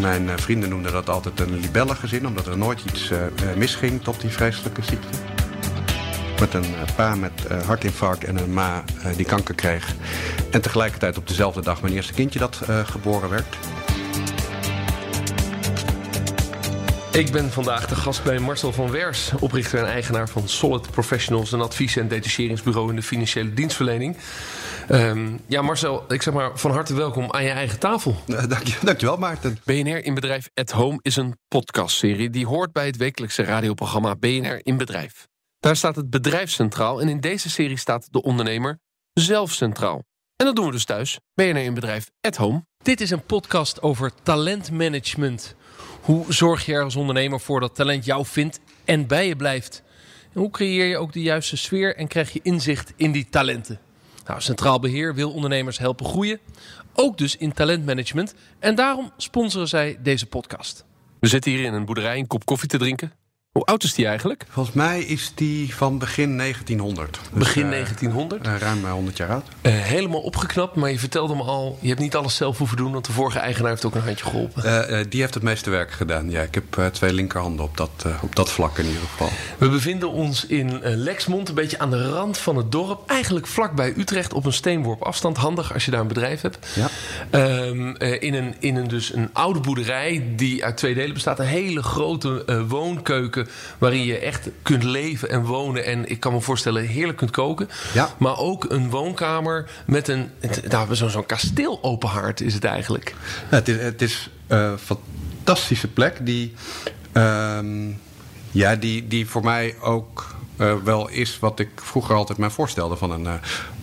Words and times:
Mijn 0.00 0.38
vrienden 0.38 0.68
noemden 0.68 0.92
dat 0.92 1.08
altijd 1.08 1.40
een 1.40 1.60
libellengezin... 1.60 2.26
omdat 2.26 2.46
er 2.46 2.58
nooit 2.58 2.80
iets 2.84 3.10
misging 3.56 4.02
tot 4.02 4.20
die 4.20 4.30
vreselijke 4.30 4.82
ziekte. 4.82 5.08
Met 6.40 6.54
een 6.54 6.74
pa 6.96 7.14
met 7.14 7.46
hartinfarct 7.66 8.24
en 8.24 8.36
een 8.36 8.52
ma 8.52 8.84
die 9.16 9.26
kanker 9.26 9.54
kreeg. 9.54 9.94
En 10.50 10.60
tegelijkertijd 10.60 11.16
op 11.18 11.28
dezelfde 11.28 11.62
dag 11.62 11.82
mijn 11.82 11.94
eerste 11.94 12.12
kindje 12.12 12.38
dat 12.38 12.60
geboren 12.84 13.28
werd. 13.30 13.56
Ik 17.12 17.32
ben 17.32 17.50
vandaag 17.50 17.86
de 17.86 17.94
gast 17.94 18.24
bij 18.24 18.38
Marcel 18.38 18.72
van 18.72 18.90
Wers, 18.90 19.30
oprichter 19.40 19.78
en 19.78 19.86
eigenaar 19.86 20.28
van 20.28 20.48
Solid 20.48 20.90
Professionals, 20.90 21.52
een 21.52 21.60
advies- 21.60 21.96
en 21.96 22.08
detacheringsbureau 22.08 22.90
in 22.90 22.96
de 22.96 23.02
financiële 23.02 23.54
dienstverlening. 23.54 24.16
Um, 24.90 25.40
ja, 25.46 25.62
Marcel, 25.62 26.04
ik 26.08 26.22
zeg 26.22 26.34
maar 26.34 26.58
van 26.58 26.70
harte 26.70 26.94
welkom 26.94 27.32
aan 27.32 27.42
je 27.42 27.50
eigen 27.50 27.78
tafel. 27.78 28.16
dank 28.26 28.62
je, 28.62 28.78
dankjewel, 28.82 29.16
Maarten. 29.16 29.58
BNR 29.64 30.04
in 30.04 30.14
Bedrijf 30.14 30.50
at 30.54 30.70
Home 30.70 30.98
is 31.02 31.16
een 31.16 31.38
podcastserie 31.48 32.30
die 32.30 32.46
hoort 32.46 32.72
bij 32.72 32.86
het 32.86 32.96
wekelijkse 32.96 33.42
radioprogramma 33.42 34.16
BNR 34.16 34.60
in 34.62 34.76
Bedrijf. 34.76 35.26
Daar 35.58 35.76
staat 35.76 35.96
het 35.96 36.10
bedrijf 36.10 36.50
centraal 36.50 37.00
en 37.00 37.08
in 37.08 37.20
deze 37.20 37.50
serie 37.50 37.76
staat 37.76 38.08
de 38.10 38.22
ondernemer 38.22 38.78
zelf 39.12 39.52
centraal. 39.52 40.04
En 40.36 40.46
dat 40.46 40.56
doen 40.56 40.66
we 40.66 40.72
dus 40.72 40.84
thuis, 40.84 41.18
BNR 41.34 41.56
in 41.56 41.74
Bedrijf 41.74 42.10
at 42.20 42.36
Home. 42.36 42.64
Dit 42.82 43.00
is 43.00 43.10
een 43.10 43.24
podcast 43.24 43.82
over 43.82 44.10
talentmanagement. 44.22 45.54
Hoe 46.00 46.32
zorg 46.32 46.66
je 46.66 46.72
er 46.72 46.82
als 46.82 46.96
ondernemer 46.96 47.40
voor 47.40 47.60
dat 47.60 47.74
talent 47.74 48.04
jou 48.04 48.26
vindt 48.26 48.60
en 48.84 49.06
bij 49.06 49.26
je 49.26 49.36
blijft? 49.36 49.82
En 50.32 50.40
hoe 50.40 50.50
creëer 50.50 50.86
je 50.86 50.98
ook 50.98 51.12
de 51.12 51.22
juiste 51.22 51.56
sfeer 51.56 51.96
en 51.96 52.08
krijg 52.08 52.32
je 52.32 52.40
inzicht 52.42 52.92
in 52.96 53.12
die 53.12 53.26
talenten? 53.30 53.80
Nou, 54.26 54.40
Centraal 54.40 54.80
Beheer 54.80 55.14
wil 55.14 55.32
ondernemers 55.32 55.78
helpen 55.78 56.06
groeien, 56.06 56.40
ook 56.94 57.18
dus 57.18 57.36
in 57.36 57.52
talentmanagement. 57.52 58.34
En 58.58 58.74
daarom 58.74 59.12
sponsoren 59.16 59.68
zij 59.68 59.98
deze 60.02 60.26
podcast. 60.26 60.84
We 61.20 61.28
zitten 61.28 61.50
hier 61.50 61.64
in 61.64 61.74
een 61.74 61.84
boerderij 61.84 62.18
een 62.18 62.26
kop 62.26 62.44
koffie 62.44 62.68
te 62.68 62.78
drinken. 62.78 63.12
Hoe 63.56 63.64
oud 63.64 63.82
is 63.82 63.94
die 63.94 64.06
eigenlijk? 64.06 64.44
Volgens 64.48 64.74
mij 64.74 65.00
is 65.00 65.32
die 65.34 65.74
van 65.74 65.98
begin 65.98 66.36
1900. 66.36 67.12
Dus, 67.12 67.38
begin 67.38 67.70
1900? 67.70 68.46
Uh, 68.46 68.52
uh, 68.52 68.58
ruim 68.58 68.84
100 68.84 69.16
jaar 69.16 69.30
oud. 69.30 69.44
Uh, 69.62 69.72
helemaal 69.72 70.20
opgeknapt, 70.20 70.74
maar 70.74 70.90
je 70.90 70.98
vertelde 70.98 71.34
me 71.34 71.42
al... 71.42 71.78
je 71.80 71.88
hebt 71.88 72.00
niet 72.00 72.16
alles 72.16 72.36
zelf 72.36 72.58
hoeven 72.58 72.76
doen... 72.76 72.92
want 72.92 73.04
de 73.04 73.12
vorige 73.12 73.38
eigenaar 73.38 73.70
heeft 73.70 73.84
ook 73.84 73.94
een 73.94 74.02
handje 74.02 74.24
geholpen. 74.24 75.10
Die 75.10 75.20
heeft 75.20 75.34
het 75.34 75.42
meeste 75.42 75.70
werk 75.70 75.90
gedaan. 75.90 76.30
Ja, 76.30 76.42
ik 76.42 76.54
heb 76.54 76.90
twee 76.92 77.12
linkerhanden 77.12 77.64
op 77.64 77.76
dat, 77.76 78.04
op 78.22 78.36
dat 78.36 78.50
vlak 78.50 78.78
in 78.78 78.84
ieder 78.84 79.00
geval. 79.00 79.28
We 79.58 79.68
bevinden 79.68 80.10
ons 80.10 80.46
in 80.46 80.80
Lexmond, 80.82 81.48
een 81.48 81.54
beetje 81.54 81.78
aan 81.78 81.90
de 81.90 82.10
rand 82.10 82.38
van 82.38 82.56
het 82.56 82.72
dorp. 82.72 83.10
Eigenlijk 83.10 83.46
vlakbij 83.46 83.94
Utrecht, 83.96 84.32
op 84.32 84.44
een 84.44 84.52
steenworp 84.52 85.02
afstand. 85.02 85.36
Handig 85.36 85.72
als 85.72 85.84
je 85.84 85.90
daar 85.90 86.00
een 86.00 86.08
bedrijf 86.08 86.40
hebt. 86.40 86.66
Ja. 86.74 86.88
Ehm, 87.30 87.94
in 87.96 88.34
een, 88.34 88.54
in 88.58 88.76
een, 88.76 88.88
dus 88.88 89.12
een 89.14 89.28
oude 89.32 89.60
boerderij 89.60 90.24
die 90.36 90.64
uit 90.64 90.76
twee 90.76 90.94
delen 90.94 91.14
bestaat. 91.14 91.38
Een 91.38 91.46
hele 91.46 91.82
grote 91.82 92.64
woonkeuken 92.68 93.45
waarin 93.78 94.04
je 94.04 94.18
echt 94.18 94.48
kunt 94.62 94.82
leven 94.82 95.30
en 95.30 95.44
wonen. 95.44 95.84
En 95.84 96.10
ik 96.10 96.20
kan 96.20 96.32
me 96.32 96.40
voorstellen, 96.40 96.86
heerlijk 96.86 97.18
kunt 97.18 97.30
koken. 97.30 97.68
Ja. 97.94 98.14
Maar 98.18 98.38
ook 98.38 98.64
een 98.68 98.90
woonkamer 98.90 99.70
met 99.86 100.08
een. 100.08 100.30
Nou, 100.68 100.94
zo'n 100.94 101.10
zo 101.10 101.22
kasteel 101.22 101.78
open 101.82 102.08
haard 102.08 102.40
is 102.40 102.54
het 102.54 102.64
eigenlijk. 102.64 103.14
Ja, 103.50 103.56
het 103.56 103.68
is, 103.68 103.82
het 103.82 104.02
is 104.02 104.30
een 104.46 104.78
fantastische 104.78 105.88
plek 105.88 106.26
die. 106.26 106.54
Uh, 107.12 107.58
ja, 108.50 108.76
die, 108.76 109.08
die 109.08 109.28
voor 109.28 109.44
mij 109.44 109.74
ook 109.80 110.34
uh, 110.58 110.74
wel 110.84 111.08
is 111.08 111.38
wat 111.38 111.58
ik 111.60 111.68
vroeger 111.74 112.14
altijd 112.14 112.38
mij 112.38 112.50
voorstelde. 112.50 112.96
Van 112.96 113.10
een, 113.10 113.24
uh, 113.24 113.34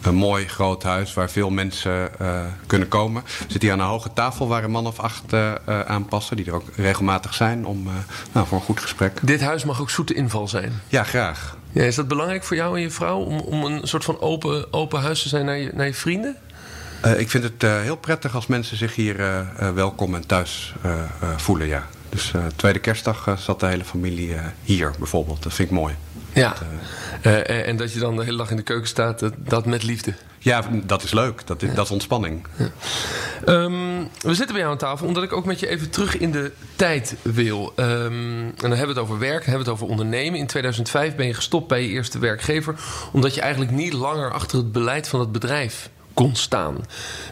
een 0.05 0.15
mooi 0.15 0.47
groot 0.47 0.83
huis 0.83 1.13
waar 1.13 1.29
veel 1.29 1.49
mensen 1.49 2.09
uh, 2.21 2.41
kunnen 2.67 2.87
komen. 2.87 3.23
Zitten 3.39 3.61
hier 3.61 3.71
aan 3.71 3.79
een 3.79 3.85
hoge 3.85 4.13
tafel 4.13 4.47
waar 4.47 4.63
een 4.63 4.71
man 4.71 4.87
of 4.87 4.99
acht 4.99 5.33
aanpassen. 5.65 6.35
Die 6.35 6.45
er 6.45 6.53
ook 6.53 6.67
regelmatig 6.75 7.33
zijn 7.33 7.65
om, 7.65 7.87
nou, 8.31 8.47
voor 8.47 8.57
een 8.57 8.63
goed 8.63 8.79
gesprek. 8.79 9.19
Dit 9.21 9.41
huis 9.41 9.63
mag 9.63 9.81
ook 9.81 9.89
zoete 9.89 10.13
inval 10.13 10.47
zijn? 10.47 10.81
Ja, 10.87 11.03
graag. 11.03 11.57
Ja, 11.71 11.83
is 11.83 11.95
dat 11.95 12.07
belangrijk 12.07 12.43
voor 12.43 12.55
jou 12.55 12.75
en 12.75 12.81
je 12.81 12.89
vrouw? 12.89 13.19
Om, 13.19 13.39
om 13.39 13.65
een 13.65 13.87
soort 13.87 14.03
van 14.03 14.19
open, 14.19 14.73
open 14.73 15.01
huis 15.01 15.21
te 15.21 15.29
zijn 15.29 15.45
naar 15.45 15.57
je, 15.57 15.71
naar 15.73 15.85
je 15.85 15.93
vrienden? 15.93 16.35
ik 17.17 17.29
vind 17.29 17.43
het 17.43 17.61
heel 17.61 17.97
prettig 17.97 18.35
als 18.35 18.47
mensen 18.47 18.77
zich 18.77 18.95
hier 18.95 19.45
welkom 19.73 20.15
en 20.15 20.27
thuis 20.27 20.73
voelen, 21.37 21.67
ja. 21.67 21.87
Dus 22.09 22.31
tweede 22.55 22.79
kerstdag 22.79 23.35
zat 23.39 23.59
de 23.59 23.65
hele 23.65 23.83
familie 23.83 24.35
hier 24.63 24.91
bijvoorbeeld. 24.97 25.43
Dat 25.43 25.53
vind 25.53 25.69
ik 25.69 25.75
mooi. 25.75 25.95
Ja, 26.33 26.55
uh, 27.25 27.67
en 27.67 27.77
dat 27.77 27.93
je 27.93 27.99
dan 27.99 28.15
de 28.15 28.23
hele 28.23 28.37
dag 28.37 28.49
in 28.49 28.57
de 28.57 28.63
keuken 28.63 28.87
staat, 28.87 29.19
dat, 29.19 29.33
dat 29.37 29.65
met 29.65 29.83
liefde. 29.83 30.13
Ja, 30.39 30.63
dat 30.83 31.03
is 31.03 31.13
leuk. 31.13 31.47
Dat 31.47 31.61
is, 31.61 31.69
ja. 31.69 31.75
dat 31.75 31.85
is 31.85 31.91
ontspanning. 31.91 32.47
Ja. 32.55 32.69
Um, 33.45 34.09
we 34.19 34.33
zitten 34.33 34.47
bij 34.47 34.57
jou 34.57 34.71
aan 34.71 34.77
tafel 34.77 35.07
omdat 35.07 35.23
ik 35.23 35.33
ook 35.33 35.45
met 35.45 35.59
je 35.59 35.67
even 35.67 35.89
terug 35.89 36.17
in 36.17 36.31
de 36.31 36.51
tijd 36.75 37.15
wil. 37.21 37.73
Um, 37.75 37.85
en 37.85 38.53
dan 38.57 38.69
hebben 38.69 38.95
we 38.95 39.01
het 39.01 39.09
over 39.09 39.19
werk, 39.19 39.45
hebben 39.45 39.65
we 39.65 39.71
het 39.71 39.81
over 39.81 39.87
ondernemen. 39.87 40.39
In 40.39 40.47
2005 40.47 41.15
ben 41.15 41.27
je 41.27 41.33
gestopt 41.33 41.67
bij 41.67 41.81
je 41.81 41.89
eerste 41.89 42.19
werkgever, 42.19 42.75
omdat 43.11 43.35
je 43.35 43.41
eigenlijk 43.41 43.71
niet 43.71 43.93
langer 43.93 44.31
achter 44.31 44.57
het 44.57 44.71
beleid 44.71 45.07
van 45.07 45.19
het 45.19 45.31
bedrijf 45.31 45.89
kon 46.13 46.35
staan. 46.35 46.73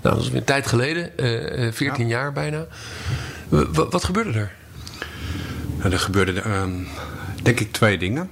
Nou, 0.01 0.15
dat 0.15 0.25
is 0.25 0.29
een 0.29 0.43
tijd 0.43 0.67
geleden, 0.67 1.11
uh, 1.15 1.71
14 1.71 2.07
ja. 2.07 2.15
jaar 2.15 2.33
bijna. 2.33 2.65
W 3.49 3.77
wat 3.89 4.03
gebeurde 4.03 4.39
er? 4.39 4.51
er 5.91 5.99
gebeurde. 5.99 6.43
Um, 6.45 6.87
denk 7.41 7.59
ik 7.59 7.71
twee 7.71 7.97
dingen. 7.97 8.29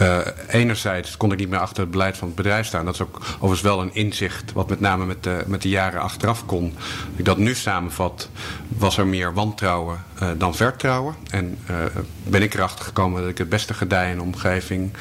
Uh, 0.00 0.20
enerzijds 0.48 1.16
kon 1.16 1.32
ik 1.32 1.38
niet 1.38 1.48
meer 1.48 1.58
achter 1.58 1.82
het 1.82 1.90
beleid 1.90 2.16
van 2.16 2.26
het 2.26 2.36
bedrijf 2.36 2.66
staan. 2.66 2.84
Dat 2.84 2.94
is 2.94 3.00
ook 3.00 3.20
overigens 3.34 3.60
wel 3.60 3.80
een 3.80 3.94
inzicht 3.94 4.52
wat 4.52 4.68
met 4.68 4.80
name 4.80 5.04
met 5.04 5.22
de, 5.22 5.44
met 5.46 5.62
de 5.62 5.68
jaren 5.68 6.00
achteraf 6.00 6.46
kon. 6.46 6.74
Ik 7.16 7.24
dat 7.24 7.38
nu 7.38 7.54
samenvat, 7.54 8.28
was 8.68 8.98
er 8.98 9.06
meer 9.06 9.34
wantrouwen 9.34 10.04
uh, 10.22 10.28
dan 10.36 10.54
vertrouwen. 10.54 11.14
En 11.30 11.58
uh, 11.70 11.76
ben 12.22 12.42
ik 12.42 12.54
erachter 12.54 12.84
gekomen 12.84 13.20
dat 13.20 13.30
ik 13.30 13.38
het 13.38 13.48
beste 13.48 13.74
gedij 13.74 14.10
in 14.10 14.12
een 14.12 14.20
omgeving 14.20 14.92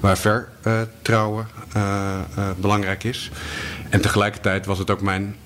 waar 0.00 0.18
vertrouwen 0.18 1.46
belangrijk 2.56 3.04
is. 3.04 3.30
En 3.88 4.00
tegelijkertijd 4.00 4.66
was 4.66 4.78
het 4.78 4.90
ook 4.90 5.00
mijn 5.00 5.36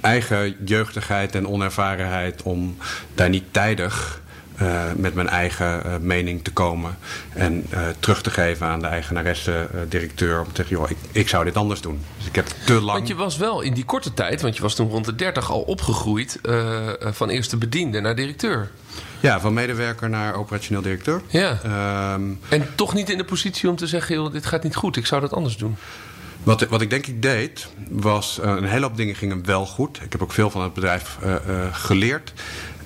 eigen 0.00 0.56
jeugdigheid 0.64 1.34
en 1.34 1.48
onervarenheid 1.48 2.42
om 2.42 2.76
daar 3.14 3.28
niet 3.28 3.44
tijdig 3.50 4.21
met 4.96 5.14
mijn 5.14 5.28
eigen 5.28 5.82
uh, 5.86 5.96
mening 6.00 6.44
te 6.44 6.52
komen. 6.52 6.96
En 7.32 7.66
uh, 7.74 7.80
terug 7.98 8.22
te 8.22 8.30
geven 8.30 8.66
aan 8.66 8.80
de 8.80 8.86
eigenaresse, 8.86 9.68
directeur. 9.88 10.40
Om 10.40 10.46
te 10.46 10.52
zeggen, 10.54 10.76
joh, 10.76 10.90
ik, 10.90 10.96
ik 11.12 11.28
zou 11.28 11.44
dit 11.44 11.56
anders 11.56 11.80
doen. 11.80 12.00
Dus 12.16 12.26
ik 12.26 12.34
heb 12.34 12.46
te 12.64 12.72
lang... 12.72 12.96
Want 12.96 13.08
je 13.08 13.14
was 13.14 13.36
wel 13.36 13.60
in 13.60 13.74
die 13.74 13.84
korte 13.84 14.14
tijd, 14.14 14.42
want 14.42 14.56
je 14.56 14.62
was 14.62 14.74
toen 14.74 14.88
rond 14.88 15.04
de 15.04 15.14
30 15.14 15.50
al 15.50 15.60
opgegroeid... 15.60 16.38
van 17.00 17.28
eerste 17.28 17.56
bediende 17.56 18.00
naar 18.00 18.14
directeur. 18.14 18.70
Ja, 19.20 19.40
van 19.40 19.52
medewerker 19.52 20.08
naar 20.10 20.34
operationeel 20.34 20.82
directeur. 20.82 21.22
Ja. 21.28 21.58
Um, 22.14 22.38
en 22.48 22.68
toch 22.74 22.94
niet 22.94 23.10
in 23.10 23.18
de 23.18 23.24
positie 23.24 23.68
om 23.68 23.76
te 23.76 23.86
zeggen, 23.86 24.14
joh, 24.14 24.32
dit 24.32 24.46
gaat 24.46 24.62
niet 24.62 24.76
goed. 24.76 24.96
Ik 24.96 25.06
zou 25.06 25.20
dat 25.20 25.32
anders 25.32 25.56
doen. 25.56 25.76
Wat, 26.42 26.68
wat 26.68 26.80
ik 26.80 26.90
denk 26.90 27.06
ik 27.06 27.22
deed, 27.22 27.68
was 27.88 28.40
uh, 28.44 28.50
een 28.50 28.64
hele 28.64 28.86
hoop 28.86 28.96
dingen 28.96 29.14
gingen 29.14 29.46
wel 29.46 29.66
goed. 29.66 30.00
Ik 30.02 30.12
heb 30.12 30.22
ook 30.22 30.32
veel 30.32 30.50
van 30.50 30.62
het 30.62 30.74
bedrijf 30.74 31.18
uh, 31.24 31.30
uh, 31.30 31.66
geleerd. 31.72 32.32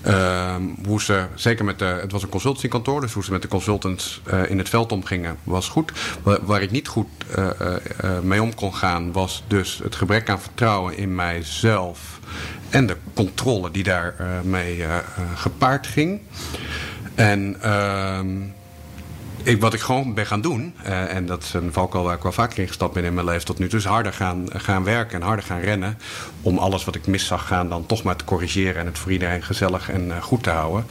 Uh, 0.06 0.54
hoe 0.86 1.02
ze, 1.02 1.26
zeker 1.34 1.64
met 1.64 1.78
de, 1.78 1.84
het 1.84 2.12
was 2.12 2.22
een 2.22 2.28
consultancykantoor, 2.28 3.00
dus 3.00 3.12
hoe 3.12 3.24
ze 3.24 3.32
met 3.32 3.42
de 3.42 3.48
consultants 3.48 4.22
uh, 4.32 4.50
in 4.50 4.58
het 4.58 4.68
veld 4.68 4.92
omgingen 4.92 5.36
was 5.44 5.68
goed. 5.68 5.92
Waar, 6.22 6.38
waar 6.44 6.62
ik 6.62 6.70
niet 6.70 6.88
goed 6.88 7.06
uh, 7.38 7.50
mee 8.22 8.42
om 8.42 8.54
kon 8.54 8.74
gaan, 8.74 9.12
was 9.12 9.44
dus 9.46 9.80
het 9.82 9.96
gebrek 9.96 10.28
aan 10.28 10.40
vertrouwen 10.40 10.96
in 10.96 11.14
mijzelf 11.14 12.20
en 12.70 12.86
de 12.86 12.96
controle 13.14 13.70
die 13.70 13.82
daarmee 13.82 14.84
gepaard 15.34 15.86
ging. 15.86 16.20
En 17.14 17.56
ehm, 17.60 18.28
ik, 19.46 19.60
wat 19.60 19.74
ik 19.74 19.80
gewoon 19.80 20.14
ben 20.14 20.26
gaan 20.26 20.40
doen, 20.40 20.74
uh, 20.86 21.14
en 21.14 21.26
dat 21.26 21.42
is 21.42 21.52
een 21.52 21.72
valkuil 21.72 22.04
waar 22.04 22.16
ik 22.16 22.22
wel 22.22 22.32
vaker 22.32 22.58
in 22.58 22.66
gestapt 22.66 22.94
ben 22.94 23.04
in 23.04 23.14
mijn 23.14 23.26
leven 23.26 23.44
tot 23.44 23.58
nu 23.58 23.68
toe, 23.68 23.78
is 23.78 23.84
harder 23.84 24.12
gaan, 24.12 24.46
gaan 24.52 24.84
werken 24.84 25.20
en 25.20 25.26
harder 25.26 25.44
gaan 25.44 25.60
rennen. 25.60 25.98
Om 26.42 26.58
alles 26.58 26.84
wat 26.84 26.94
ik 26.94 27.06
mis 27.06 27.26
zag 27.26 27.46
gaan 27.46 27.68
dan 27.68 27.86
toch 27.86 28.02
maar 28.02 28.16
te 28.16 28.24
corrigeren 28.24 28.76
en 28.76 28.86
het 28.86 28.98
voor 28.98 29.12
iedereen 29.12 29.42
gezellig 29.42 29.90
en 29.90 30.06
uh, 30.06 30.22
goed 30.22 30.42
te 30.42 30.50
houden. 30.50 30.86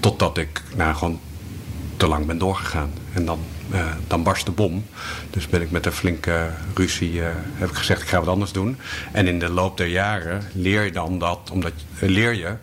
Totdat 0.00 0.38
ik 0.38 0.62
nou, 0.74 0.94
gewoon 0.94 1.20
te 1.96 2.06
lang 2.06 2.26
ben 2.26 2.38
doorgegaan. 2.38 2.92
En 3.12 3.24
dan, 3.24 3.38
dan 4.06 4.22
barst 4.22 4.46
de 4.46 4.52
bom. 4.52 4.86
Dus 5.30 5.46
ben 5.46 5.62
ik 5.62 5.70
met 5.70 5.86
een 5.86 5.92
flinke 5.92 6.50
ruzie, 6.74 7.20
heb 7.54 7.68
ik 7.68 7.76
gezegd 7.76 8.02
ik 8.02 8.08
ga 8.08 8.18
wat 8.18 8.28
anders 8.28 8.52
doen. 8.52 8.78
En 9.12 9.26
in 9.26 9.38
de 9.38 9.50
loop 9.50 9.76
der 9.76 9.86
jaren 9.86 10.42
leer 10.52 10.84
je 10.84 10.92
dan 10.92 11.18
dat, 11.18 11.50
omdat 11.52 11.72
leer 11.98 12.34
je, 12.34 12.54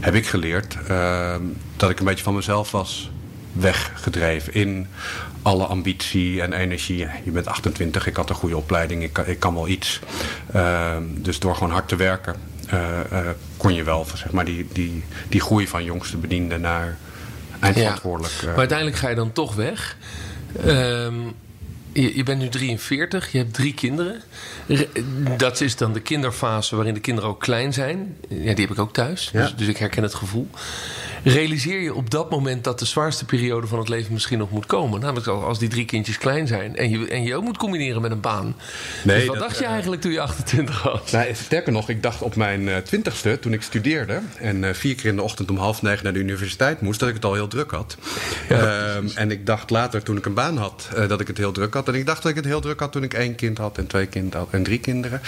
heb 0.00 0.14
ik 0.14 0.26
geleerd, 0.26 0.76
dat 1.76 1.90
ik 1.90 1.98
een 1.98 2.04
beetje 2.04 2.24
van 2.24 2.34
mezelf 2.34 2.70
was 2.70 3.10
weggedreven 3.58 4.54
in 4.54 4.86
alle 5.42 5.64
ambitie 5.64 6.42
en 6.42 6.52
energie. 6.52 7.06
Je 7.24 7.30
bent 7.30 7.46
28, 7.46 8.06
ik 8.06 8.16
had 8.16 8.30
een 8.30 8.36
goede 8.36 8.56
opleiding, 8.56 9.02
ik, 9.02 9.18
ik 9.18 9.40
kan 9.40 9.54
wel 9.54 9.68
iets. 9.68 10.00
Uh, 10.54 10.96
dus 11.14 11.38
door 11.38 11.54
gewoon 11.54 11.72
hard 11.72 11.88
te 11.88 11.96
werken 11.96 12.36
uh, 12.72 12.98
uh, 13.12 13.18
kon 13.56 13.74
je 13.74 13.84
wel 13.84 14.06
zeg 14.14 14.30
maar, 14.30 14.44
die, 14.44 14.66
die, 14.72 15.04
die 15.28 15.40
groei 15.40 15.68
van 15.68 15.84
jongste 15.84 16.16
bediende 16.16 16.58
naar 16.58 16.96
eindverantwoordelijk. 17.60 18.34
Ja, 18.40 18.46
maar 18.46 18.58
uiteindelijk 18.58 18.98
ga 18.98 19.08
je 19.08 19.14
dan 19.14 19.32
toch 19.32 19.54
weg. 19.54 19.96
Um, 20.66 21.34
je, 21.92 22.16
je, 22.16 22.22
bent 22.22 22.40
nu 22.40 22.48
43, 22.48 23.32
je 23.32 23.38
hebt 23.38 23.54
drie 23.54 23.74
kinderen. 23.74 24.22
Dat 25.36 25.60
is 25.60 25.76
dan 25.76 25.92
de 25.92 26.00
kinderfase 26.00 26.76
waarin 26.76 26.94
de 26.94 27.00
kinderen 27.00 27.30
ook 27.30 27.40
klein 27.40 27.72
zijn. 27.72 28.16
Ja, 28.28 28.54
die 28.54 28.66
heb 28.66 28.70
ik 28.70 28.78
ook 28.78 28.92
thuis, 28.92 29.30
dus, 29.32 29.54
dus 29.56 29.66
ik 29.66 29.76
herken 29.76 30.02
het 30.02 30.14
gevoel 30.14 30.48
realiseer 31.32 31.80
je 31.80 31.94
op 31.94 32.10
dat 32.10 32.30
moment 32.30 32.64
dat 32.64 32.78
de 32.78 32.84
zwaarste 32.84 33.24
periode 33.24 33.66
van 33.66 33.78
het 33.78 33.88
leven 33.88 34.12
misschien 34.12 34.38
nog 34.38 34.50
moet 34.50 34.66
komen. 34.66 35.00
Namelijk 35.00 35.26
als 35.26 35.58
die 35.58 35.68
drie 35.68 35.84
kindjes 35.84 36.18
klein 36.18 36.46
zijn 36.46 36.76
en 36.76 36.90
je, 36.90 37.08
en 37.08 37.22
je 37.22 37.36
ook 37.36 37.42
moet 37.42 37.56
combineren 37.56 38.02
met 38.02 38.10
een 38.10 38.20
baan. 38.20 38.56
Nee, 39.04 39.18
dus 39.18 39.26
wat 39.26 39.38
dacht 39.38 39.58
je 39.58 39.64
eh, 39.64 39.70
eigenlijk 39.70 40.02
toen 40.02 40.12
je 40.12 40.20
28 40.20 40.82
was? 40.82 41.10
Nou, 41.10 41.34
sterker 41.34 41.72
nog, 41.72 41.88
ik 41.88 42.02
dacht 42.02 42.22
op 42.22 42.36
mijn 42.36 42.68
eh, 42.68 42.76
twintigste, 42.76 43.38
toen 43.38 43.52
ik 43.52 43.62
studeerde 43.62 44.20
en 44.38 44.62
uh, 44.62 44.72
vier 44.72 44.94
keer 44.94 45.10
in 45.10 45.16
de 45.16 45.22
ochtend 45.22 45.50
om 45.50 45.56
half 45.56 45.82
negen 45.82 46.04
naar 46.04 46.12
de 46.12 46.18
universiteit 46.18 46.80
moest, 46.80 47.00
dat 47.00 47.08
ik 47.08 47.14
het 47.14 47.24
al 47.24 47.34
heel 47.34 47.48
druk 47.48 47.70
had. 47.70 47.96
Ehm, 48.48 49.06
en 49.14 49.30
ik 49.30 49.46
dacht 49.46 49.70
later, 49.70 50.02
toen 50.02 50.16
ik 50.16 50.26
een 50.26 50.34
baan 50.34 50.56
had, 50.56 50.88
dat 51.08 51.20
ik 51.20 51.26
het 51.26 51.38
heel 51.38 51.52
druk 51.52 51.74
had. 51.74 51.88
En 51.88 51.94
ik 51.94 52.06
dacht 52.06 52.22
dat 52.22 52.30
ik 52.30 52.36
het 52.36 52.44
heel 52.44 52.60
druk 52.60 52.80
had 52.80 52.92
toen 52.92 53.02
ik 53.02 53.14
één 53.14 53.34
kind 53.34 53.58
had 53.58 53.78
en 53.78 53.86
twee 53.86 54.06
kinderen 54.06 54.40
had 54.40 54.48
en 54.50 54.62
drie 54.62 54.78
kinderen. 54.78 55.20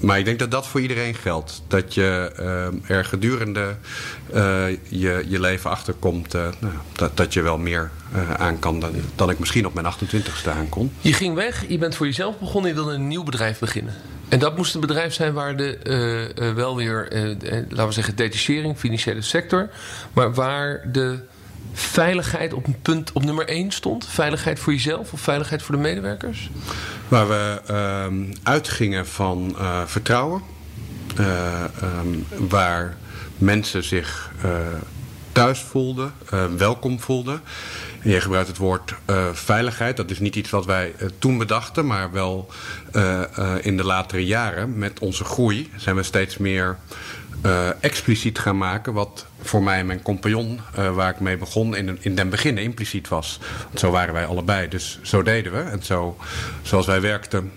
maar 0.00 0.18
ik 0.18 0.24
denk 0.24 0.38
dat 0.38 0.50
dat 0.50 0.66
voor 0.66 0.80
iedereen 0.80 1.14
geldt. 1.14 1.62
Dat 1.66 1.94
je 1.94 2.32
ehm, 2.36 2.92
er 2.92 3.04
gedurende 3.04 3.74
je 4.88 5.21
je, 5.28 5.40
leven 5.40 5.70
achterkomt 5.70 6.34
uh, 6.34 6.48
nou, 6.58 6.74
dat, 6.92 7.16
dat 7.16 7.32
je 7.32 7.42
wel 7.42 7.58
meer 7.58 7.90
uh, 8.14 8.34
aan 8.34 8.58
kan 8.58 8.80
dan, 8.80 8.92
dan 9.14 9.30
ik 9.30 9.38
misschien 9.38 9.66
op 9.66 9.74
mijn 9.74 9.94
28ste 9.94 10.50
aan 10.50 10.68
kon. 10.68 10.92
Je 11.00 11.12
ging 11.12 11.34
weg, 11.34 11.64
je 11.68 11.78
bent 11.78 11.94
voor 11.94 12.06
jezelf 12.06 12.38
begonnen, 12.38 12.70
je 12.70 12.76
wilde 12.76 12.92
een 12.92 13.08
nieuw 13.08 13.22
bedrijf 13.22 13.58
beginnen. 13.58 13.94
En 14.28 14.38
dat 14.38 14.56
moest 14.56 14.74
een 14.74 14.80
bedrijf 14.80 15.14
zijn 15.14 15.32
waar 15.32 15.56
de, 15.56 16.32
uh, 16.34 16.52
wel 16.52 16.76
weer, 16.76 17.08
laten 17.68 17.86
we 17.86 17.92
zeggen, 17.92 18.16
detachering, 18.16 18.78
financiële 18.78 19.22
sector, 19.22 19.70
maar 20.12 20.34
waar 20.34 20.92
de 20.92 21.18
veiligheid 21.72 22.52
op 22.52 22.66
een 22.66 22.80
punt 22.82 23.12
op 23.12 23.24
nummer 23.24 23.48
1 23.48 23.70
stond? 23.70 24.06
Veiligheid 24.06 24.58
voor 24.58 24.72
jezelf 24.72 25.12
of 25.12 25.20
veiligheid 25.20 25.62
voor 25.62 25.74
de 25.74 25.80
medewerkers? 25.80 26.50
Waar 27.08 27.28
we 27.28 27.60
ehm, 27.66 28.24
uitgingen 28.42 29.06
van 29.06 29.56
vertrouwen. 29.86 30.42
Um, 31.18 32.26
waar 32.48 32.96
mensen 33.38 33.84
zich 33.84 34.30
thuis 35.32 35.60
voelde, 35.60 36.10
uh, 36.34 36.44
welkom 36.56 37.00
voelde. 37.00 37.40
Je 38.02 38.20
gebruikt 38.20 38.48
het 38.48 38.56
woord 38.56 38.94
uh, 39.10 39.28
veiligheid. 39.32 39.96
Dat 39.96 40.10
is 40.10 40.18
niet 40.18 40.36
iets 40.36 40.50
wat 40.50 40.66
wij 40.66 40.94
uh, 40.98 41.08
toen 41.18 41.38
bedachten, 41.38 41.86
maar 41.86 42.12
wel 42.12 42.50
in 43.60 43.76
de 43.76 43.84
latere 43.84 44.26
jaren 44.26 44.78
met 44.78 45.00
onze 45.00 45.24
groei 45.24 45.70
zijn 45.76 45.96
we 45.96 46.02
steeds 46.02 46.36
meer 46.36 46.76
expliciet 47.80 48.38
gaan 48.38 48.58
maken. 48.58 48.92
Wat 48.92 49.26
voor 49.42 49.62
mij 49.62 49.78
en 49.78 49.86
mijn 49.86 50.02
compagnon, 50.02 50.60
waar 50.94 51.10
ik 51.10 51.20
mee 51.20 51.36
begon, 51.36 51.76
in, 51.76 51.98
in 52.00 52.14
den 52.14 52.28
beginnen 52.28 52.62
impliciet 52.62 53.08
was. 53.08 53.38
Want 53.64 53.80
zo 53.80 53.90
waren 53.90 54.14
wij 54.14 54.26
allebei, 54.26 54.68
dus 54.68 54.98
zo 55.02 55.22
deden 55.22 55.52
we. 55.52 55.60
En 55.60 55.82
zo, 55.82 56.16
zoals 56.62 56.86
wij 56.86 57.00
werkten 57.00 57.52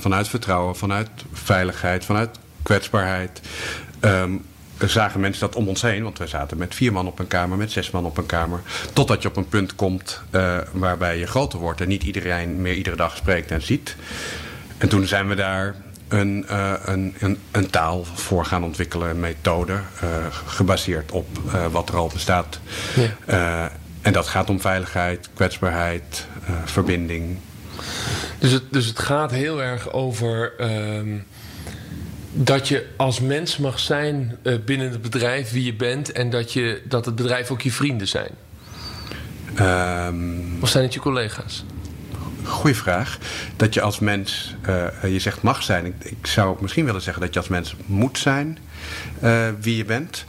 vanuit 0.00 0.28
vertrouwen, 0.28 0.76
vanuit 0.76 1.10
veiligheid, 1.32 2.04
vanuit 2.04 2.38
kwetsbaarheid. 2.62 3.40
Um, 4.00 4.44
zagen 4.88 5.20
mensen 5.20 5.40
dat 5.40 5.56
om 5.56 5.68
ons 5.68 5.82
heen. 5.82 6.02
Want 6.02 6.18
wij 6.18 6.26
zaten 6.26 6.56
met 6.56 6.74
vier 6.74 6.92
man 6.92 7.06
op 7.06 7.18
een 7.18 7.26
kamer, 7.26 7.58
met 7.58 7.72
zes 7.72 7.90
man 7.90 8.04
op 8.04 8.18
een 8.18 8.26
kamer. 8.26 8.60
Totdat 8.92 9.22
je 9.22 9.28
op 9.28 9.36
een 9.36 9.48
punt 9.48 9.74
komt 9.74 10.20
uh, 10.30 10.58
waarbij 10.72 11.18
je 11.18 11.26
groter 11.26 11.58
wordt 11.58 11.80
en 11.80 11.88
niet 11.88 12.02
iedereen 12.02 12.62
meer 12.62 12.74
iedere 12.74 12.96
dag 12.96 13.16
spreekt 13.16 13.50
en 13.50 13.62
ziet. 13.62 13.96
En 14.78 14.88
toen 14.88 15.06
zijn 15.06 15.28
we 15.28 15.34
daar 15.34 15.74
een, 16.08 16.46
uh, 16.50 16.72
een, 16.84 17.14
een, 17.18 17.38
een, 17.50 17.70
taal 17.70 18.04
voor 18.04 18.44
gaan 18.44 18.64
ontwikkelen, 18.64 19.10
een 19.10 19.20
methode 19.20 19.72
uh, 19.72 19.80
gebaseerd 20.46 21.12
op 21.12 21.26
wat 21.70 21.88
er 21.88 21.96
al 21.96 22.10
bestaat. 22.12 22.60
Ja. 23.26 23.70
en 24.02 24.12
dat 24.12 24.26
gaat 24.26 24.50
om 24.50 24.60
veiligheid, 24.60 25.28
kwetsbaarheid, 25.34 26.26
verbinding. 26.64 27.38
Dus 28.38 28.50
het, 28.50 28.62
dus 28.70 28.86
het 28.86 28.98
gaat 28.98 29.30
heel 29.30 29.62
erg 29.62 29.92
over. 29.92 30.52
Ehm, 30.58 31.16
dat 32.34 32.68
je 32.68 32.86
als 32.96 33.20
mens 33.20 33.56
mag 33.56 33.78
zijn 33.78 34.36
uh, 34.42 34.54
binnen 34.64 34.90
het 34.90 35.02
bedrijf 35.02 35.50
wie 35.50 35.64
je 35.64 35.74
bent 35.74 36.12
en 36.12 36.30
dat, 36.30 36.52
je, 36.52 36.82
dat 36.88 37.04
het 37.04 37.14
bedrijf 37.14 37.50
ook 37.50 37.62
je 37.62 37.72
vrienden 37.72 38.08
zijn? 38.08 38.30
Um, 39.60 40.56
of 40.60 40.68
zijn 40.68 40.84
het 40.84 40.94
je 40.94 41.00
collega's? 41.00 41.64
Goeie 42.42 42.76
vraag. 42.76 43.18
Dat 43.56 43.74
je 43.74 43.80
als 43.80 43.98
mens, 43.98 44.54
uh, 44.68 45.12
je 45.12 45.18
zegt 45.18 45.42
mag 45.42 45.62
zijn. 45.62 45.86
Ik, 45.86 45.94
ik, 46.04 46.26
zou 46.26 46.56
misschien 46.60 46.84
willen 46.84 47.00
zeggen 47.00 47.22
dat 47.22 47.34
je 47.34 47.40
als 47.40 47.48
mens 47.48 47.74
moet 47.86 48.18
zijn 48.18 48.58
uh, 49.22 49.48
wie 49.60 49.76
je 49.76 49.84
bent. 49.84 50.24